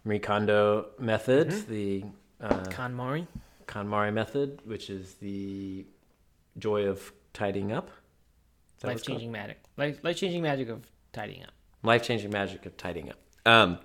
[0.05, 2.05] Marie Kondo method, the
[2.41, 3.27] uh, KonMari.
[3.67, 5.85] KonMari method, which is the
[6.59, 7.89] joy of tidying up.
[7.89, 9.59] Is that what Life changing magic.
[9.77, 11.51] Life life changing magic of tidying up.
[11.83, 13.17] life changing magic of tidying up.
[13.45, 13.79] Um,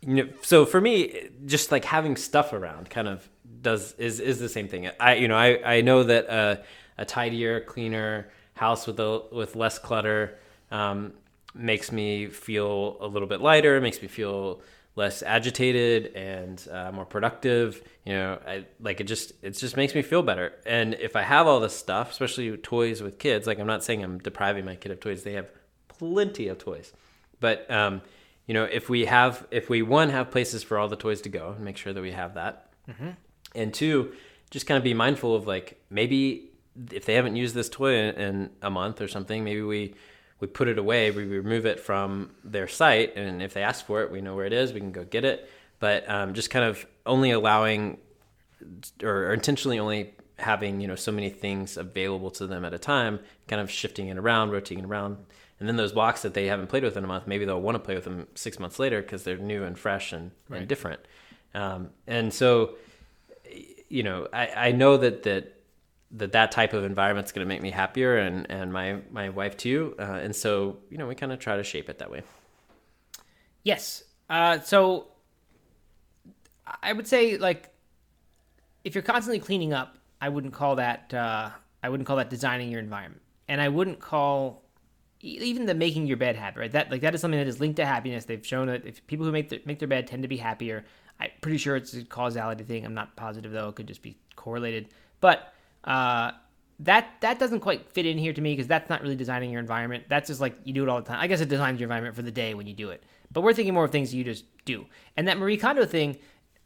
[0.00, 3.28] you know, so for me, just like having stuff around kind of
[3.62, 4.88] does is is the same thing.
[5.00, 6.62] I you know I I know that a,
[6.96, 10.38] a tidier, cleaner house with a with less clutter
[10.70, 11.12] um,
[11.54, 13.80] makes me feel a little bit lighter.
[13.80, 14.60] Makes me feel
[14.94, 17.82] less agitated and uh, more productive.
[18.04, 19.04] You know, I like it.
[19.04, 20.52] Just it just makes me feel better.
[20.66, 24.02] And if I have all this stuff, especially toys with kids, like I'm not saying
[24.02, 25.24] I'm depriving my kid of toys.
[25.24, 25.50] They have
[25.88, 26.92] plenty of toys,
[27.40, 28.02] but um,
[28.48, 31.28] you know, if we have, if we one have places for all the toys to
[31.28, 33.10] go, and make sure that we have that, mm-hmm.
[33.54, 34.12] and two,
[34.50, 36.50] just kind of be mindful of like maybe
[36.90, 39.94] if they haven't used this toy in, in a month or something, maybe we
[40.40, 44.02] we put it away, we remove it from their site, and if they ask for
[44.02, 45.50] it, we know where it is, we can go get it.
[45.78, 47.98] But um, just kind of only allowing
[49.02, 52.78] or, or intentionally only having you know so many things available to them at a
[52.78, 55.18] time, kind of shifting it around, rotating it around
[55.60, 57.74] and then those blocks that they haven't played with in a month, maybe they'll want
[57.74, 60.58] to play with them six months later because they're new and fresh and, right.
[60.58, 61.00] and different.
[61.54, 62.76] Um, and so,
[63.88, 65.54] you know, I, I know that that
[66.12, 69.30] that that type of environment is going to make me happier and and my my
[69.30, 69.94] wife too.
[69.98, 72.22] Uh, and so, you know, we kind of try to shape it that way.
[73.64, 74.04] Yes.
[74.30, 75.08] Uh, so
[76.82, 77.70] I would say like
[78.84, 81.50] if you're constantly cleaning up, I wouldn't call that uh,
[81.82, 84.62] I wouldn't call that designing your environment, and I wouldn't call
[85.20, 86.72] even the making your bed habit, right?
[86.72, 88.24] That like that is something that is linked to happiness.
[88.24, 90.84] They've shown that if people who make their, make their bed tend to be happier.
[91.20, 92.84] I'm pretty sure it's a causality thing.
[92.84, 93.68] I'm not positive though.
[93.68, 94.88] It could just be correlated.
[95.20, 95.52] But
[95.84, 96.32] uh,
[96.80, 99.60] that that doesn't quite fit in here to me because that's not really designing your
[99.60, 100.04] environment.
[100.08, 101.18] That's just like you do it all the time.
[101.20, 103.02] I guess it designs your environment for the day when you do it.
[103.32, 104.86] But we're thinking more of things you just do.
[105.16, 106.18] And that Marie Kondo thing,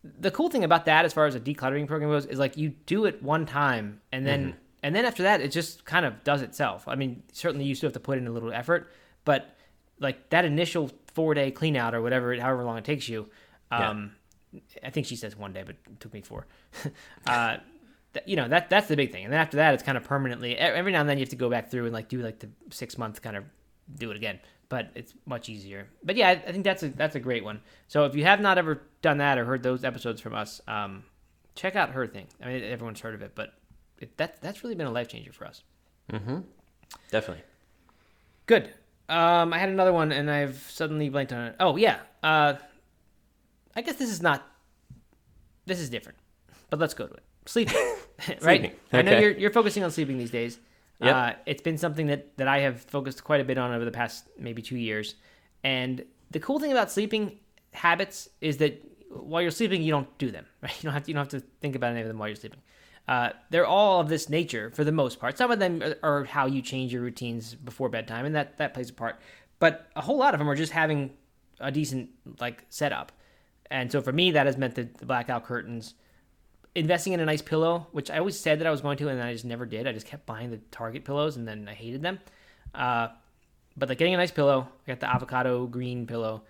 [0.05, 2.71] the cool thing about that, as far as a decluttering program goes, is like you
[2.87, 4.41] do it one time and then.
[4.49, 6.89] Mm-hmm and then after that, it just kind of does itself.
[6.89, 8.91] I mean, certainly you still have to put in a little effort,
[9.25, 9.57] but
[10.01, 13.29] like that initial four day clean out or whatever, however long it takes you.
[13.71, 14.13] Um,
[14.53, 14.61] yeah.
[14.85, 16.47] I think she says one day, but it took me four.
[17.27, 17.59] uh,
[18.27, 20.57] you know that that's the big thing, and then after that, it's kind of permanently.
[20.57, 22.51] Every now and then, you have to go back through and like do like the
[22.71, 23.45] six month kind of
[23.95, 25.89] do it again, but it's much easier.
[26.05, 27.61] But yeah, I, I, think that's a that's a great one.
[27.89, 31.05] So if you have not ever done that or heard those episodes from us, um,
[31.55, 32.27] check out her thing.
[32.43, 33.55] I mean, everyone's heard of it, but
[34.03, 35.63] it, that that's really been a life changer for us.
[36.13, 36.39] Mm-hmm.
[37.11, 37.45] Definitely.
[38.47, 38.71] Good.
[39.09, 41.57] Um, I had another one, and I've suddenly blanked on it.
[41.61, 41.99] Oh yeah.
[42.23, 42.55] Uh,
[43.75, 44.47] I guess this is not.
[45.67, 46.19] This is different,
[46.71, 47.23] but let's go to it.
[47.47, 47.75] Sleeping,
[48.29, 48.41] right?
[48.41, 48.71] Sleeping.
[48.71, 48.99] Okay.
[48.99, 50.59] I know you're you're focusing on sleeping these days.
[51.01, 51.15] Yep.
[51.15, 53.91] Uh, it's been something that that I have focused quite a bit on over the
[53.91, 55.15] past maybe two years,
[55.65, 57.39] and the cool thing about sleeping
[57.73, 58.83] habits is that
[59.13, 60.47] while you're sleeping, you don't do them.
[60.63, 60.73] Right?
[60.79, 62.37] You don't have to, you don't have to think about any of them while you're
[62.37, 62.61] sleeping.
[63.09, 65.37] Uh, they're all of this nature for the most part.
[65.37, 68.75] Some of them are, are, how you change your routines before bedtime, and that that
[68.75, 69.21] plays a part.
[69.59, 71.11] But a whole lot of them are just having
[71.61, 73.11] a decent like setup.
[73.71, 75.95] And so for me, that has meant the, the blackout curtains,
[76.75, 79.21] investing in a nice pillow, which I always said that I was going to, and
[79.21, 79.87] I just never did.
[79.87, 82.21] I just kept buying the Target pillows, and then I hated them.
[82.75, 83.09] Uh,
[83.77, 86.43] but like getting a nice pillow, I got the avocado green pillow,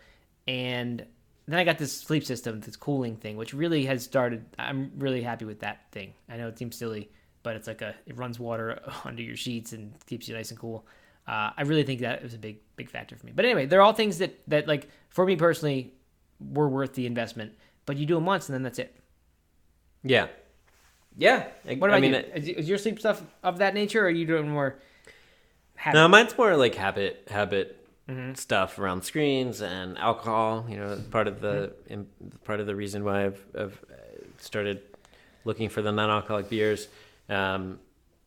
[0.47, 1.07] and
[1.49, 4.45] then I got this sleep system, this cooling thing, which really has started.
[4.59, 6.15] I'm really happy with that thing.
[6.29, 7.11] I know it seems silly,
[7.43, 10.59] but it's like a it runs water under your sheets and keeps you nice and
[10.59, 10.87] cool.
[11.27, 13.33] Uh, I really think that was a big big factor for me.
[13.35, 15.95] But anyway, they're all things that that like for me personally
[16.41, 17.53] were worth the investment.
[17.87, 18.97] But you do them once and then that's it.
[20.05, 20.29] Yeah,
[21.17, 21.49] yeah.
[21.69, 22.19] I, what about I mean, you?
[22.19, 24.79] It, is your sleep stuff of that nature, or are you doing more?
[25.75, 25.99] Habit?
[25.99, 27.82] No, mine's more like habit habit
[28.13, 28.35] mm-hmm.
[28.35, 30.67] stuff around screens and alcohol.
[30.69, 32.29] You know, part of the mm-hmm.
[32.45, 33.85] part of the reason why I've, I've
[34.39, 34.83] started
[35.45, 36.89] looking for the non-alcoholic beers.
[37.29, 37.79] Um,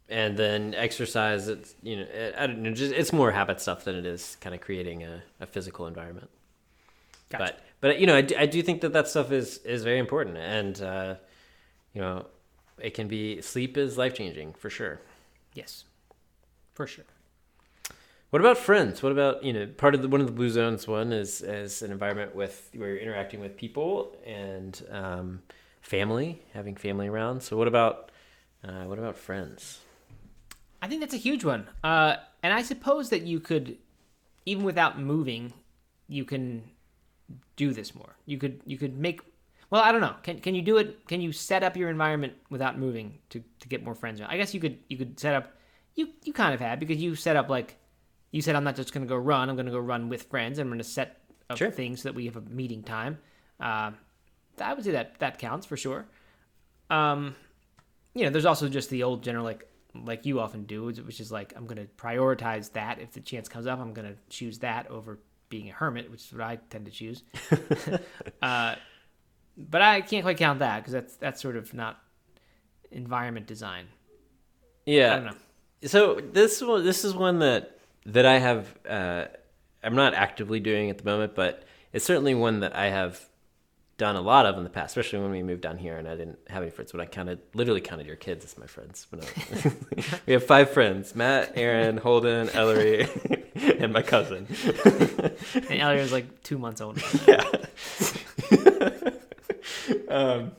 [0.09, 2.05] and then exercise it's you know
[2.37, 5.23] I don't know just it's more habit stuff than it is kind of creating a,
[5.39, 6.29] a physical environment
[7.29, 7.43] gotcha.
[7.43, 9.99] but but you know I do, I do think that that stuff is is very
[9.99, 11.15] important and uh,
[11.93, 12.27] you know
[12.79, 15.01] it can be sleep is life changing for sure
[15.53, 15.85] yes
[16.73, 17.05] for sure
[18.35, 19.01] what about friends?
[19.01, 21.81] What about you know part of the one of the blue zones one is as
[21.81, 25.41] an environment with where you're interacting with people and um,
[25.79, 27.43] family, having family around.
[27.43, 28.11] So what about
[28.61, 29.79] uh, what about friends?
[30.81, 33.77] I think that's a huge one, uh, and I suppose that you could
[34.45, 35.53] even without moving,
[36.09, 36.65] you can
[37.55, 38.17] do this more.
[38.25, 39.21] You could you could make
[39.69, 40.15] well, I don't know.
[40.23, 41.07] Can can you do it?
[41.07, 44.19] Can you set up your environment without moving to, to get more friends?
[44.19, 45.53] I guess you could you could set up
[45.95, 47.77] you you kind of have because you set up like
[48.35, 49.49] you said I'm not just going to go run.
[49.49, 50.59] I'm going to go run with friends.
[50.59, 51.71] And I'm going to set up sure.
[51.71, 53.17] things so that we have a meeting time.
[53.61, 53.91] Uh,
[54.59, 56.05] I would say that that counts for sure.
[56.89, 57.33] Um,
[58.13, 61.31] you know, there's also just the old general like like you often do, which is
[61.31, 62.99] like I'm going to prioritize that.
[62.99, 65.17] If the chance comes up, I'm going to choose that over
[65.47, 67.23] being a hermit, which is what I tend to choose.
[68.41, 68.75] uh,
[69.55, 72.01] but I can't quite count that because that's that's sort of not
[72.91, 73.85] environment design.
[74.85, 75.13] Yeah.
[75.13, 75.37] I don't know.
[75.85, 77.74] So this one, this is one that
[78.07, 78.75] that I have.
[78.87, 79.25] Uh,
[79.83, 83.23] I'm not actively doing at the moment, but it's certainly one that I have
[83.97, 86.15] done a lot of in the past, especially when we moved down here and I
[86.15, 86.91] didn't have any friends.
[86.91, 89.07] When I counted, literally counted your kids as my friends.
[89.13, 89.71] I,
[90.25, 93.07] we have five friends: Matt, Aaron, Holden, Ellery,
[93.55, 94.47] and my cousin.
[95.55, 97.01] And Elliot was like two months old.
[97.27, 97.43] yeah.
[100.09, 100.51] um,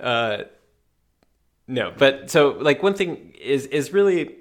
[0.00, 0.44] uh,
[1.66, 4.36] no, but so like one thing is is really,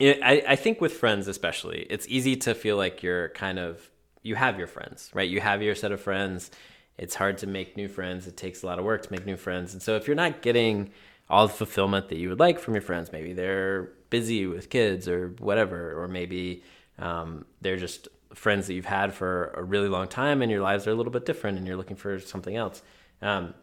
[0.00, 3.90] know, I I think with friends especially, it's easy to feel like you're kind of
[4.22, 5.28] you have your friends, right?
[5.28, 6.50] You have your set of friends.
[6.98, 8.26] It's hard to make new friends.
[8.26, 10.42] It takes a lot of work to make new friends, and so if you're not
[10.42, 10.90] getting
[11.28, 15.06] all the fulfillment that you would like from your friends, maybe they're busy with kids
[15.06, 16.64] or whatever, or maybe
[16.98, 20.86] um, they're just friends that you've had for a really long time and your lives
[20.86, 22.82] are a little bit different and you're looking for something else
[23.22, 23.54] um,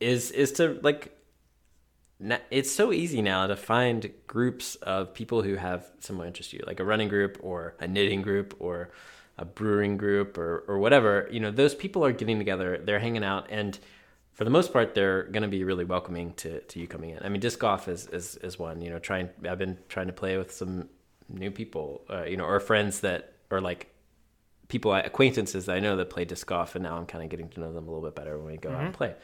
[0.00, 1.13] is is to like
[2.50, 6.64] it's so easy now to find groups of people who have similar interests to you
[6.66, 8.90] like a running group or a knitting group or
[9.36, 11.28] a brewing group or, or whatever.
[11.30, 13.78] You know those people are getting together they're hanging out and
[14.32, 17.18] for the most part they're going to be really welcoming to, to you coming in.
[17.22, 20.12] I mean disc golf is, is, is one you know trying i've been trying to
[20.12, 20.88] play with some
[21.28, 23.90] new people uh, you know or friends that or like
[24.68, 27.48] people acquaintances that I know that play disc golf, and now I'm kind of getting
[27.50, 29.14] to know them a little bit better when we go out and play.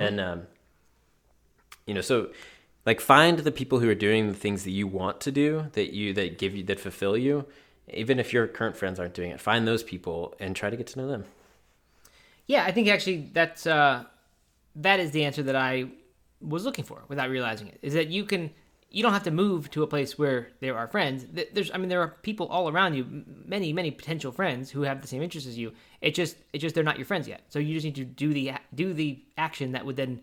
[0.00, 0.46] And um,
[1.86, 2.30] you know, so
[2.84, 5.94] like find the people who are doing the things that you want to do that
[5.94, 7.46] you that give you that fulfill you.
[7.92, 10.88] Even if your current friends aren't doing it, find those people and try to get
[10.88, 11.24] to know them.
[12.46, 14.04] Yeah, I think actually that's uh,
[14.76, 15.88] that is the answer that I
[16.40, 17.78] was looking for without realizing it.
[17.82, 18.50] Is that you can
[18.90, 21.26] you don't have to move to a place where there are friends.
[21.34, 24.82] Th- There's I mean there are people all around you, many many potential friends who
[24.82, 25.72] have the same interests as you.
[26.00, 27.42] It just it just they're not your friends yet.
[27.48, 30.20] So you just need to do the do the action that would then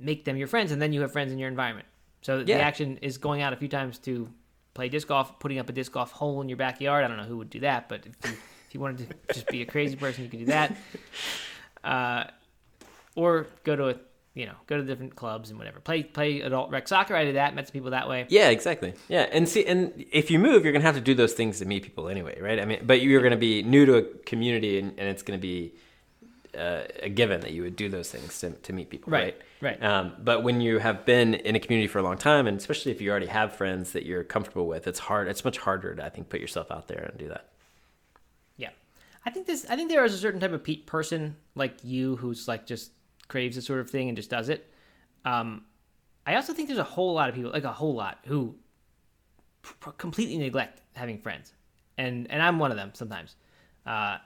[0.00, 1.86] make them your friends, and then you have friends in your environment.
[2.22, 2.58] So Yeah.
[2.58, 4.28] the action is going out a few times to
[4.74, 7.04] play disc golf, putting up a disc golf hole in your backyard.
[7.04, 8.36] I don't know who would do that, but if you,
[8.68, 10.76] if you wanted to just be a crazy person, you could do that.
[11.82, 12.24] Uh,
[13.16, 13.94] or go to a
[14.34, 15.80] you know go to different clubs and whatever.
[15.80, 17.16] Play play adult rec soccer.
[17.16, 17.54] I did that.
[17.54, 18.26] Met some people that way.
[18.28, 18.92] Yeah, exactly.
[19.08, 21.64] Yeah, and see, and if you move, you're gonna have to do those things to
[21.64, 22.60] meet people anyway, right?
[22.60, 25.74] I mean, but you're gonna be new to a community, and, and it's gonna be
[26.56, 29.80] uh, a given that you would do those things to, to meet people, Right, right?
[29.80, 29.82] right.
[29.82, 32.92] Um, but when you have been in a community for a long time, and especially
[32.92, 35.28] if you already have friends that you're comfortable with, it's hard.
[35.28, 37.48] It's much harder to, I think, put yourself out there and do that.
[38.56, 38.70] Yeah,
[39.24, 39.66] I think this.
[39.70, 42.92] I think there is a certain type of pe- person like you who's like just
[43.28, 44.72] craves this sort of thing and just does it.
[45.24, 45.64] Um,
[46.26, 48.56] I also think there's a whole lot of people, like a whole lot, who
[49.62, 51.52] p- completely neglect having friends,
[51.96, 53.36] and and I'm one of them sometimes.
[53.86, 54.18] Uh,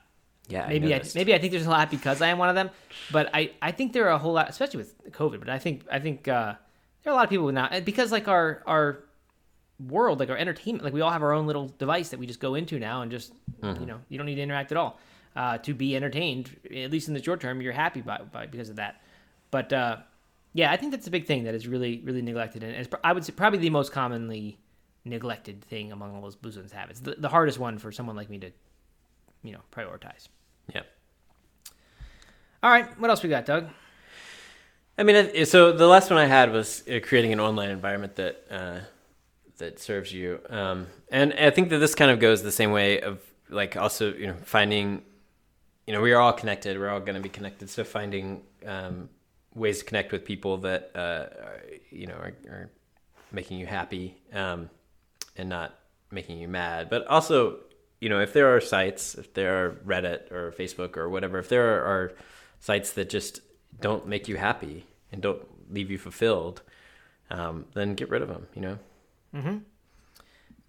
[0.49, 1.15] Yeah, maybe I, noticed.
[1.15, 2.71] maybe I think there's a lot because I am one of them,
[3.11, 5.39] but I, I think there are a whole lot, especially with COVID.
[5.39, 6.55] But I think I think uh,
[7.03, 9.05] there are a lot of people now and because like our our
[9.89, 12.41] world, like our entertainment, like we all have our own little device that we just
[12.41, 13.33] go into now and just
[13.63, 14.99] you know you don't need to interact at all
[15.37, 16.51] uh, to be entertained.
[16.75, 19.01] At least in the short term, you're happy by, by because of that.
[19.51, 19.99] But uh,
[20.53, 23.13] yeah, I think that's a big thing that is really really neglected, and it's, I
[23.13, 24.59] would say probably the most commonly
[25.05, 27.01] neglected thing among all those Blue habits.
[27.01, 28.51] The, the hardest one for someone like me to
[29.45, 30.29] you know prioritize.
[30.75, 30.83] Yeah.
[32.63, 33.69] All right, what else we got, Doug?
[34.97, 38.45] I mean, so the last one I had was uh, creating an online environment that
[38.51, 38.79] uh,
[39.59, 43.01] that serves you, um, and I think that this kind of goes the same way
[43.01, 43.21] of
[43.51, 45.03] like also you know finding,
[45.87, 46.79] you know, we are all connected.
[46.79, 49.11] We're all going to be connected, so finding um,
[49.55, 52.71] ways to connect with people that uh, are, you know are, are
[53.31, 54.71] making you happy um,
[55.37, 55.79] and not
[56.11, 57.59] making you mad, but also
[58.05, 61.49] you know if there are sites, if there are Reddit or Facebook or whatever, if
[61.49, 62.13] there are, are
[62.61, 63.41] sites that just
[63.81, 65.43] don't make you happy and don't
[65.73, 66.61] leave you fulfilled,
[67.31, 68.47] um, then get rid of them.
[68.55, 68.79] You know.
[69.35, 69.57] Mm-hmm.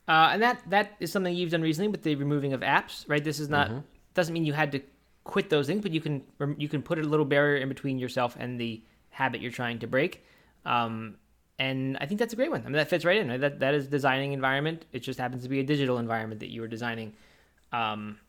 [0.08, 3.22] Uh, and that that is something you've done recently with the removing of apps, right?
[3.22, 3.70] This is not
[4.14, 4.80] doesn't mean you had to
[5.26, 6.24] quit those things, but you can
[6.58, 9.88] you can put a little barrier in between yourself and the habit you're trying to
[9.88, 10.24] break.
[10.66, 11.18] Um,
[11.58, 12.62] and I think that's a great one.
[12.62, 13.40] I mean, that fits right in.
[13.40, 14.86] That that is designing environment.
[14.92, 17.14] It just happens to be a digital environment that you are designing.
[17.72, 18.20] Um,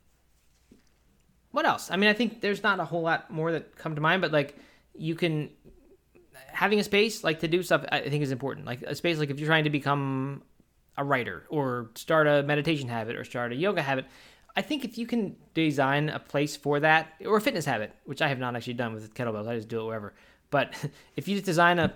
[1.51, 1.91] what else?
[1.91, 4.33] I mean, I think there's not a whole lot more that come to mind, but
[4.33, 4.57] like
[4.95, 5.51] you can
[6.53, 7.85] having a space like to do stuff.
[7.91, 8.67] I think is important.
[8.67, 10.43] Like a space, like if you're trying to become
[10.99, 14.07] a writer or start a meditation habit or start a yoga habit.
[14.59, 18.23] I think if you can design a place for that or a fitness habit, which
[18.23, 20.15] I have not actually done with kettlebells, I just do it wherever.
[20.51, 20.75] But
[21.17, 21.93] if you just design a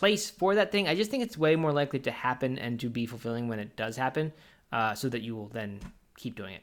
[0.00, 2.88] place for that thing, I just think it's way more likely to happen and to
[2.88, 4.32] be fulfilling when it does happen,
[4.72, 5.80] uh, so that you will then
[6.16, 6.62] keep doing it.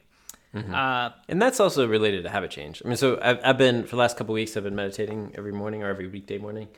[0.72, 2.80] Uh, And that's also related to habit change.
[2.84, 4.56] I mean, so I've, I've been for the last couple weeks.
[4.56, 6.68] I've been meditating every morning or every weekday morning,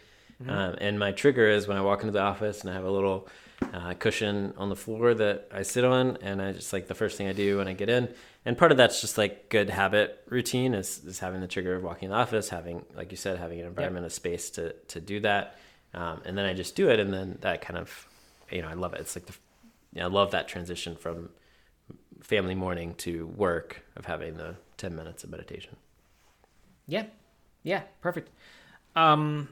[0.48, 2.90] um, and my trigger is when I walk into the office and I have a
[2.90, 3.28] little
[3.74, 7.18] uh, cushion on the floor that I sit on, and I just like the first
[7.18, 8.08] thing I do when I get in.
[8.46, 11.82] And part of that's just like good habit routine is, is having the trigger of
[11.82, 15.00] walking in the office, having like you said, having an environment, a space to to
[15.00, 15.58] do that,
[15.94, 18.06] um, and then I just do it, and then that kind of,
[18.50, 19.00] you know, I love it.
[19.00, 19.34] It's like the,
[19.92, 21.30] you know, I love that transition from
[22.20, 25.76] family morning to work of having the 10 minutes of meditation.
[26.86, 27.06] Yeah,
[27.62, 28.30] yeah, perfect.
[28.94, 29.48] Um,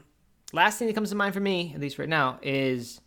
[0.53, 3.01] last thing that comes to mind for me, at least right now, is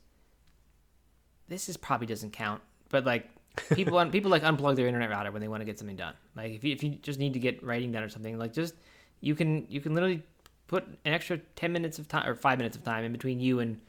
[1.48, 3.28] this is probably doesn't count, but like
[3.74, 6.14] people un- people like unplug their internet router when they want to get something done.
[6.36, 8.74] Like if you, if you just need to get writing done or something, like just
[9.20, 10.22] you can you can literally
[10.68, 13.58] put an extra ten minutes of time or five minutes of time in between you
[13.58, 13.80] and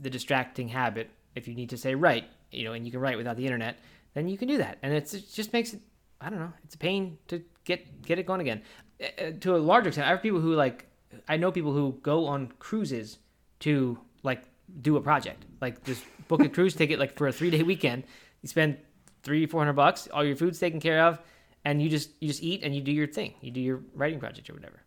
[0.00, 1.10] the distracting habit.
[1.34, 3.78] If you need to say write, you know, and you can write without the internet,
[4.14, 5.80] then you can do that, and it just makes it.
[6.20, 6.52] I don't know.
[6.64, 8.62] It's a pain to get get it going again.
[9.02, 10.86] Uh, to a large extent, I have people who like.
[11.28, 13.18] I know people who go on cruises
[13.60, 14.44] to like
[14.80, 18.04] do a project, like just book a cruise ticket like for a three day weekend.
[18.42, 18.78] You spend
[19.22, 21.20] three four hundred bucks, all your food's taken care of,
[21.64, 23.34] and you just you just eat and you do your thing.
[23.40, 24.82] You do your writing project or whatever.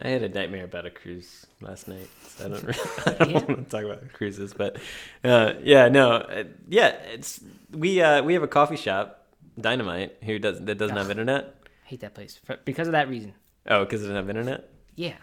[0.00, 3.30] I had a nightmare about a cruise last night, so I don't, really, I don't
[3.30, 3.38] Yeah.
[3.44, 4.76] want to talk about cruises, but
[5.24, 7.40] uh, yeah, no, uh, yeah, it's
[7.72, 9.26] we uh, we have a coffee shop,
[9.60, 11.54] Dynamite, who does that doesn't have internet.
[11.84, 13.34] I hate that place for, because of that reason.
[13.66, 14.68] Oh, because it doesn't have internet.
[14.94, 15.14] Yeah,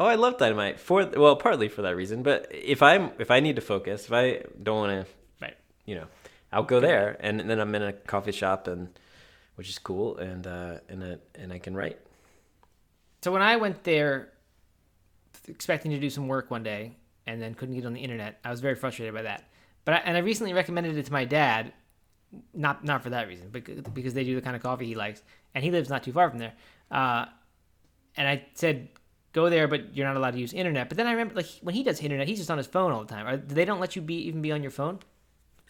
[0.00, 3.40] Oh, I love Dynamite for well, partly for that reason, but if I'm if I
[3.40, 5.12] need to focus, if I don't want to
[5.42, 5.56] right.
[5.84, 6.06] you know,
[6.52, 8.88] I'll go there, and then I'm in a coffee shop, and
[9.56, 11.98] which is cool, and uh, and a, and I can write.
[13.24, 14.34] So when I went there,
[15.48, 16.94] expecting to do some work one day,
[17.26, 19.48] and then couldn't get on the internet, I was very frustrated by that.
[19.86, 21.72] But I, and I recently recommended it to my dad,
[22.52, 25.22] not not for that reason, but because they do the kind of coffee he likes,
[25.54, 26.52] and he lives not too far from there.
[26.90, 27.24] Uh,
[28.14, 28.90] and I said,
[29.32, 30.90] go there, but you're not allowed to use internet.
[30.90, 33.04] But then I remember, like when he does internet, he's just on his phone all
[33.04, 33.26] the time.
[33.26, 34.98] Or they don't let you be even be on your phone.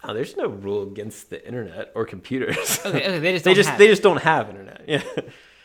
[0.02, 2.80] Oh, there's no rule against the internet or computers.
[2.84, 3.90] Okay, okay they just they don't just have they it.
[3.90, 4.84] just don't have internet.
[4.88, 5.05] Yeah.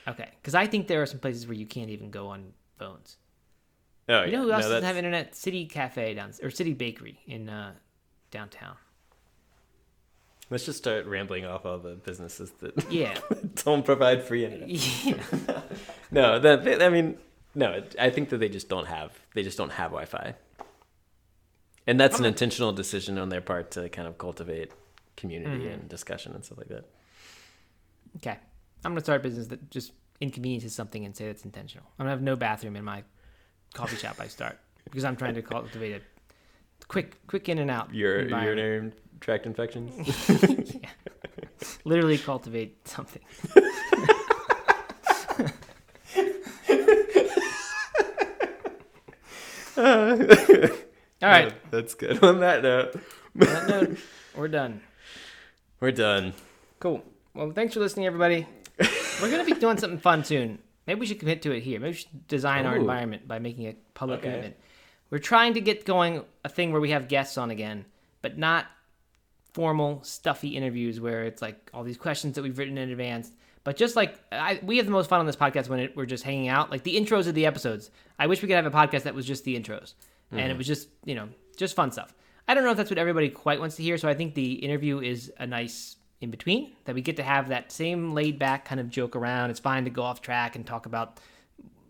[0.09, 3.17] Okay, because I think there are some places where you can't even go on phones.
[4.07, 4.43] Oh, You know yeah.
[4.45, 5.35] who else no, doesn't have internet?
[5.35, 7.73] City Cafe down or City Bakery in uh,
[8.31, 8.75] downtown.
[10.51, 13.15] Let's just start rambling off all the businesses that Yeah,
[13.63, 14.69] don't provide free internet.
[15.05, 15.21] yeah.
[16.11, 17.19] No, that I mean,
[17.53, 17.83] no.
[17.99, 20.33] I think that they just don't have they just don't have Wi-Fi,
[21.85, 24.71] and that's an intentional decision on their part to kind of cultivate
[25.15, 25.67] community Mm-hmm.
[25.81, 26.85] and discussion and stuff like that.
[28.17, 28.37] Okay,
[28.83, 31.85] I'm gonna start a business that just inconveniences something and say that's intentional.
[31.97, 33.03] I'm gonna have no bathroom in my
[33.73, 37.93] coffee shop I start because I'm trying to cultivate a quick, quick in and out.
[37.93, 39.91] Your urinary tract infections.
[41.85, 43.21] Literally cultivate something.
[51.21, 52.23] All right, that's good.
[52.23, 53.01] On that note, on
[53.39, 53.97] that note,
[54.35, 54.81] we're done.
[55.79, 56.33] we're done.
[56.79, 57.03] Cool.
[57.33, 58.47] Well, thanks for listening, everybody.
[59.21, 60.59] We're gonna be doing something fun soon.
[60.87, 61.79] Maybe we should commit to it here.
[61.79, 64.29] Maybe we should design our environment by making a public Okay.
[64.29, 64.55] commitment.
[65.09, 67.85] We're trying to get going a thing where we have guests on again,
[68.21, 68.67] but not
[69.53, 73.31] formal, stuffy interviews where it's like all these questions that we've written in advance.
[73.63, 76.05] But just like I, we have the most fun on this podcast when it, we're
[76.05, 77.91] just hanging out, like the intros of the episodes.
[78.17, 79.95] I wish we could have a podcast that was just the intros,
[80.31, 80.57] and it mm-hmm.
[80.57, 82.15] was just you know just fun stuff.
[82.47, 84.53] I don't know if that's what everybody quite wants to hear, so I think the
[84.53, 88.65] interview is a nice in between that we get to have that same laid back
[88.65, 89.49] kind of joke around.
[89.49, 91.19] It's fine to go off track and talk about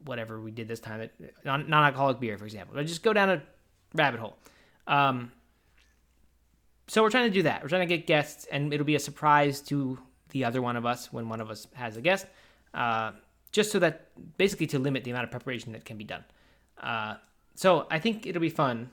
[0.06, 1.10] whatever we did this time
[1.44, 2.76] non alcoholic beer, for example.
[2.76, 3.42] But just go down a
[3.94, 4.38] rabbit hole.
[4.88, 5.32] Um,
[6.88, 7.62] so we're trying to do that.
[7.62, 10.00] We're trying to get guests, and it'll be a surprise to
[10.30, 12.26] the other one of us when one of us has a guest,
[12.74, 13.12] uh,
[13.52, 16.24] just so that basically to limit the amount of preparation that can be done.
[16.82, 17.16] Uh,
[17.56, 18.90] so I think it'll be fun,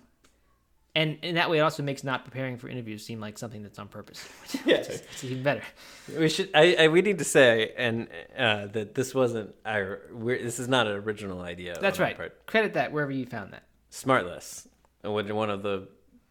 [0.97, 3.79] and in that way, it also makes not preparing for interviews seem like something that's
[3.79, 4.27] on purpose.
[4.67, 4.77] Yeah.
[4.79, 5.63] It's even better.
[6.19, 6.51] We should.
[6.55, 6.89] I, I.
[6.89, 10.01] We need to say and uh, that this wasn't our.
[10.13, 11.77] We're, this is not an original idea.
[11.81, 12.17] That's right.
[12.47, 13.63] Credit that wherever you found that.
[13.93, 14.67] Smartless,
[15.03, 15.89] one one of the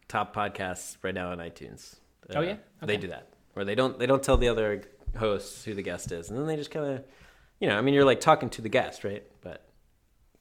[0.07, 1.95] top podcasts right now on iTunes.
[2.29, 2.57] Uh, Oh, yeah?
[2.81, 4.83] they do that where they don't they don't tell the other
[5.17, 7.03] hosts who the guest is, and then they just kind of,
[7.59, 9.23] you know, I mean, you're like talking to the guest, right?
[9.41, 9.63] But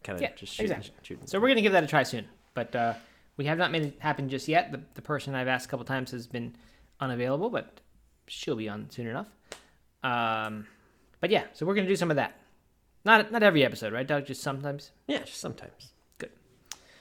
[0.03, 0.95] kind of Yeah, just shooting, exactly.
[1.03, 1.27] shooting.
[1.27, 2.95] So we're gonna give that a try soon, but uh,
[3.37, 4.72] we have not made it happen just yet.
[4.72, 6.55] The, the person I've asked a couple times has been
[7.01, 7.80] unavailable, but
[8.26, 9.28] she'll be on soon enough.
[10.03, 10.66] Um,
[11.20, 12.39] but yeah, so we're gonna do some of that.
[13.05, 14.26] Not not every episode, right, Doug?
[14.26, 14.93] Just sometimes.
[15.07, 15.91] yeah, just sometimes.
[16.18, 16.30] Good.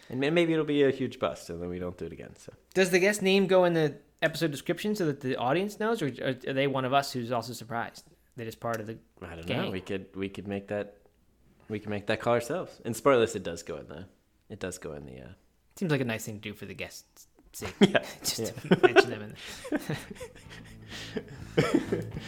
[0.09, 2.35] And maybe it'll be a huge bust, and then we don't do it again.
[2.37, 6.01] So Does the guest name go in the episode description so that the audience knows,
[6.01, 8.05] or are they one of us who's also surprised?
[8.35, 8.97] They're just part of the.
[9.21, 9.61] I don't Gang.
[9.65, 9.71] know.
[9.71, 10.97] We could we could make that
[11.69, 12.81] we can make that call ourselves.
[12.83, 14.05] And spoilers, it does go in the
[14.49, 15.27] it does go in the uh,
[15.75, 17.73] Seems like a nice thing to do for the guests' sake.
[17.79, 18.77] Yeah, just yeah.
[18.81, 19.33] mention them.
[19.71, 19.79] In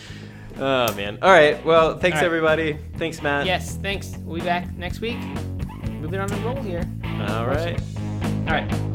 [0.57, 1.17] Oh man.
[1.21, 1.63] All right.
[1.65, 2.23] Well, thanks right.
[2.23, 2.77] everybody.
[2.97, 3.45] Thanks Matt.
[3.45, 4.15] yes, thanks.
[4.19, 5.17] We'll be back next week.
[5.89, 6.83] Moving on the roll here.
[7.27, 7.77] All right.
[8.47, 8.94] All right.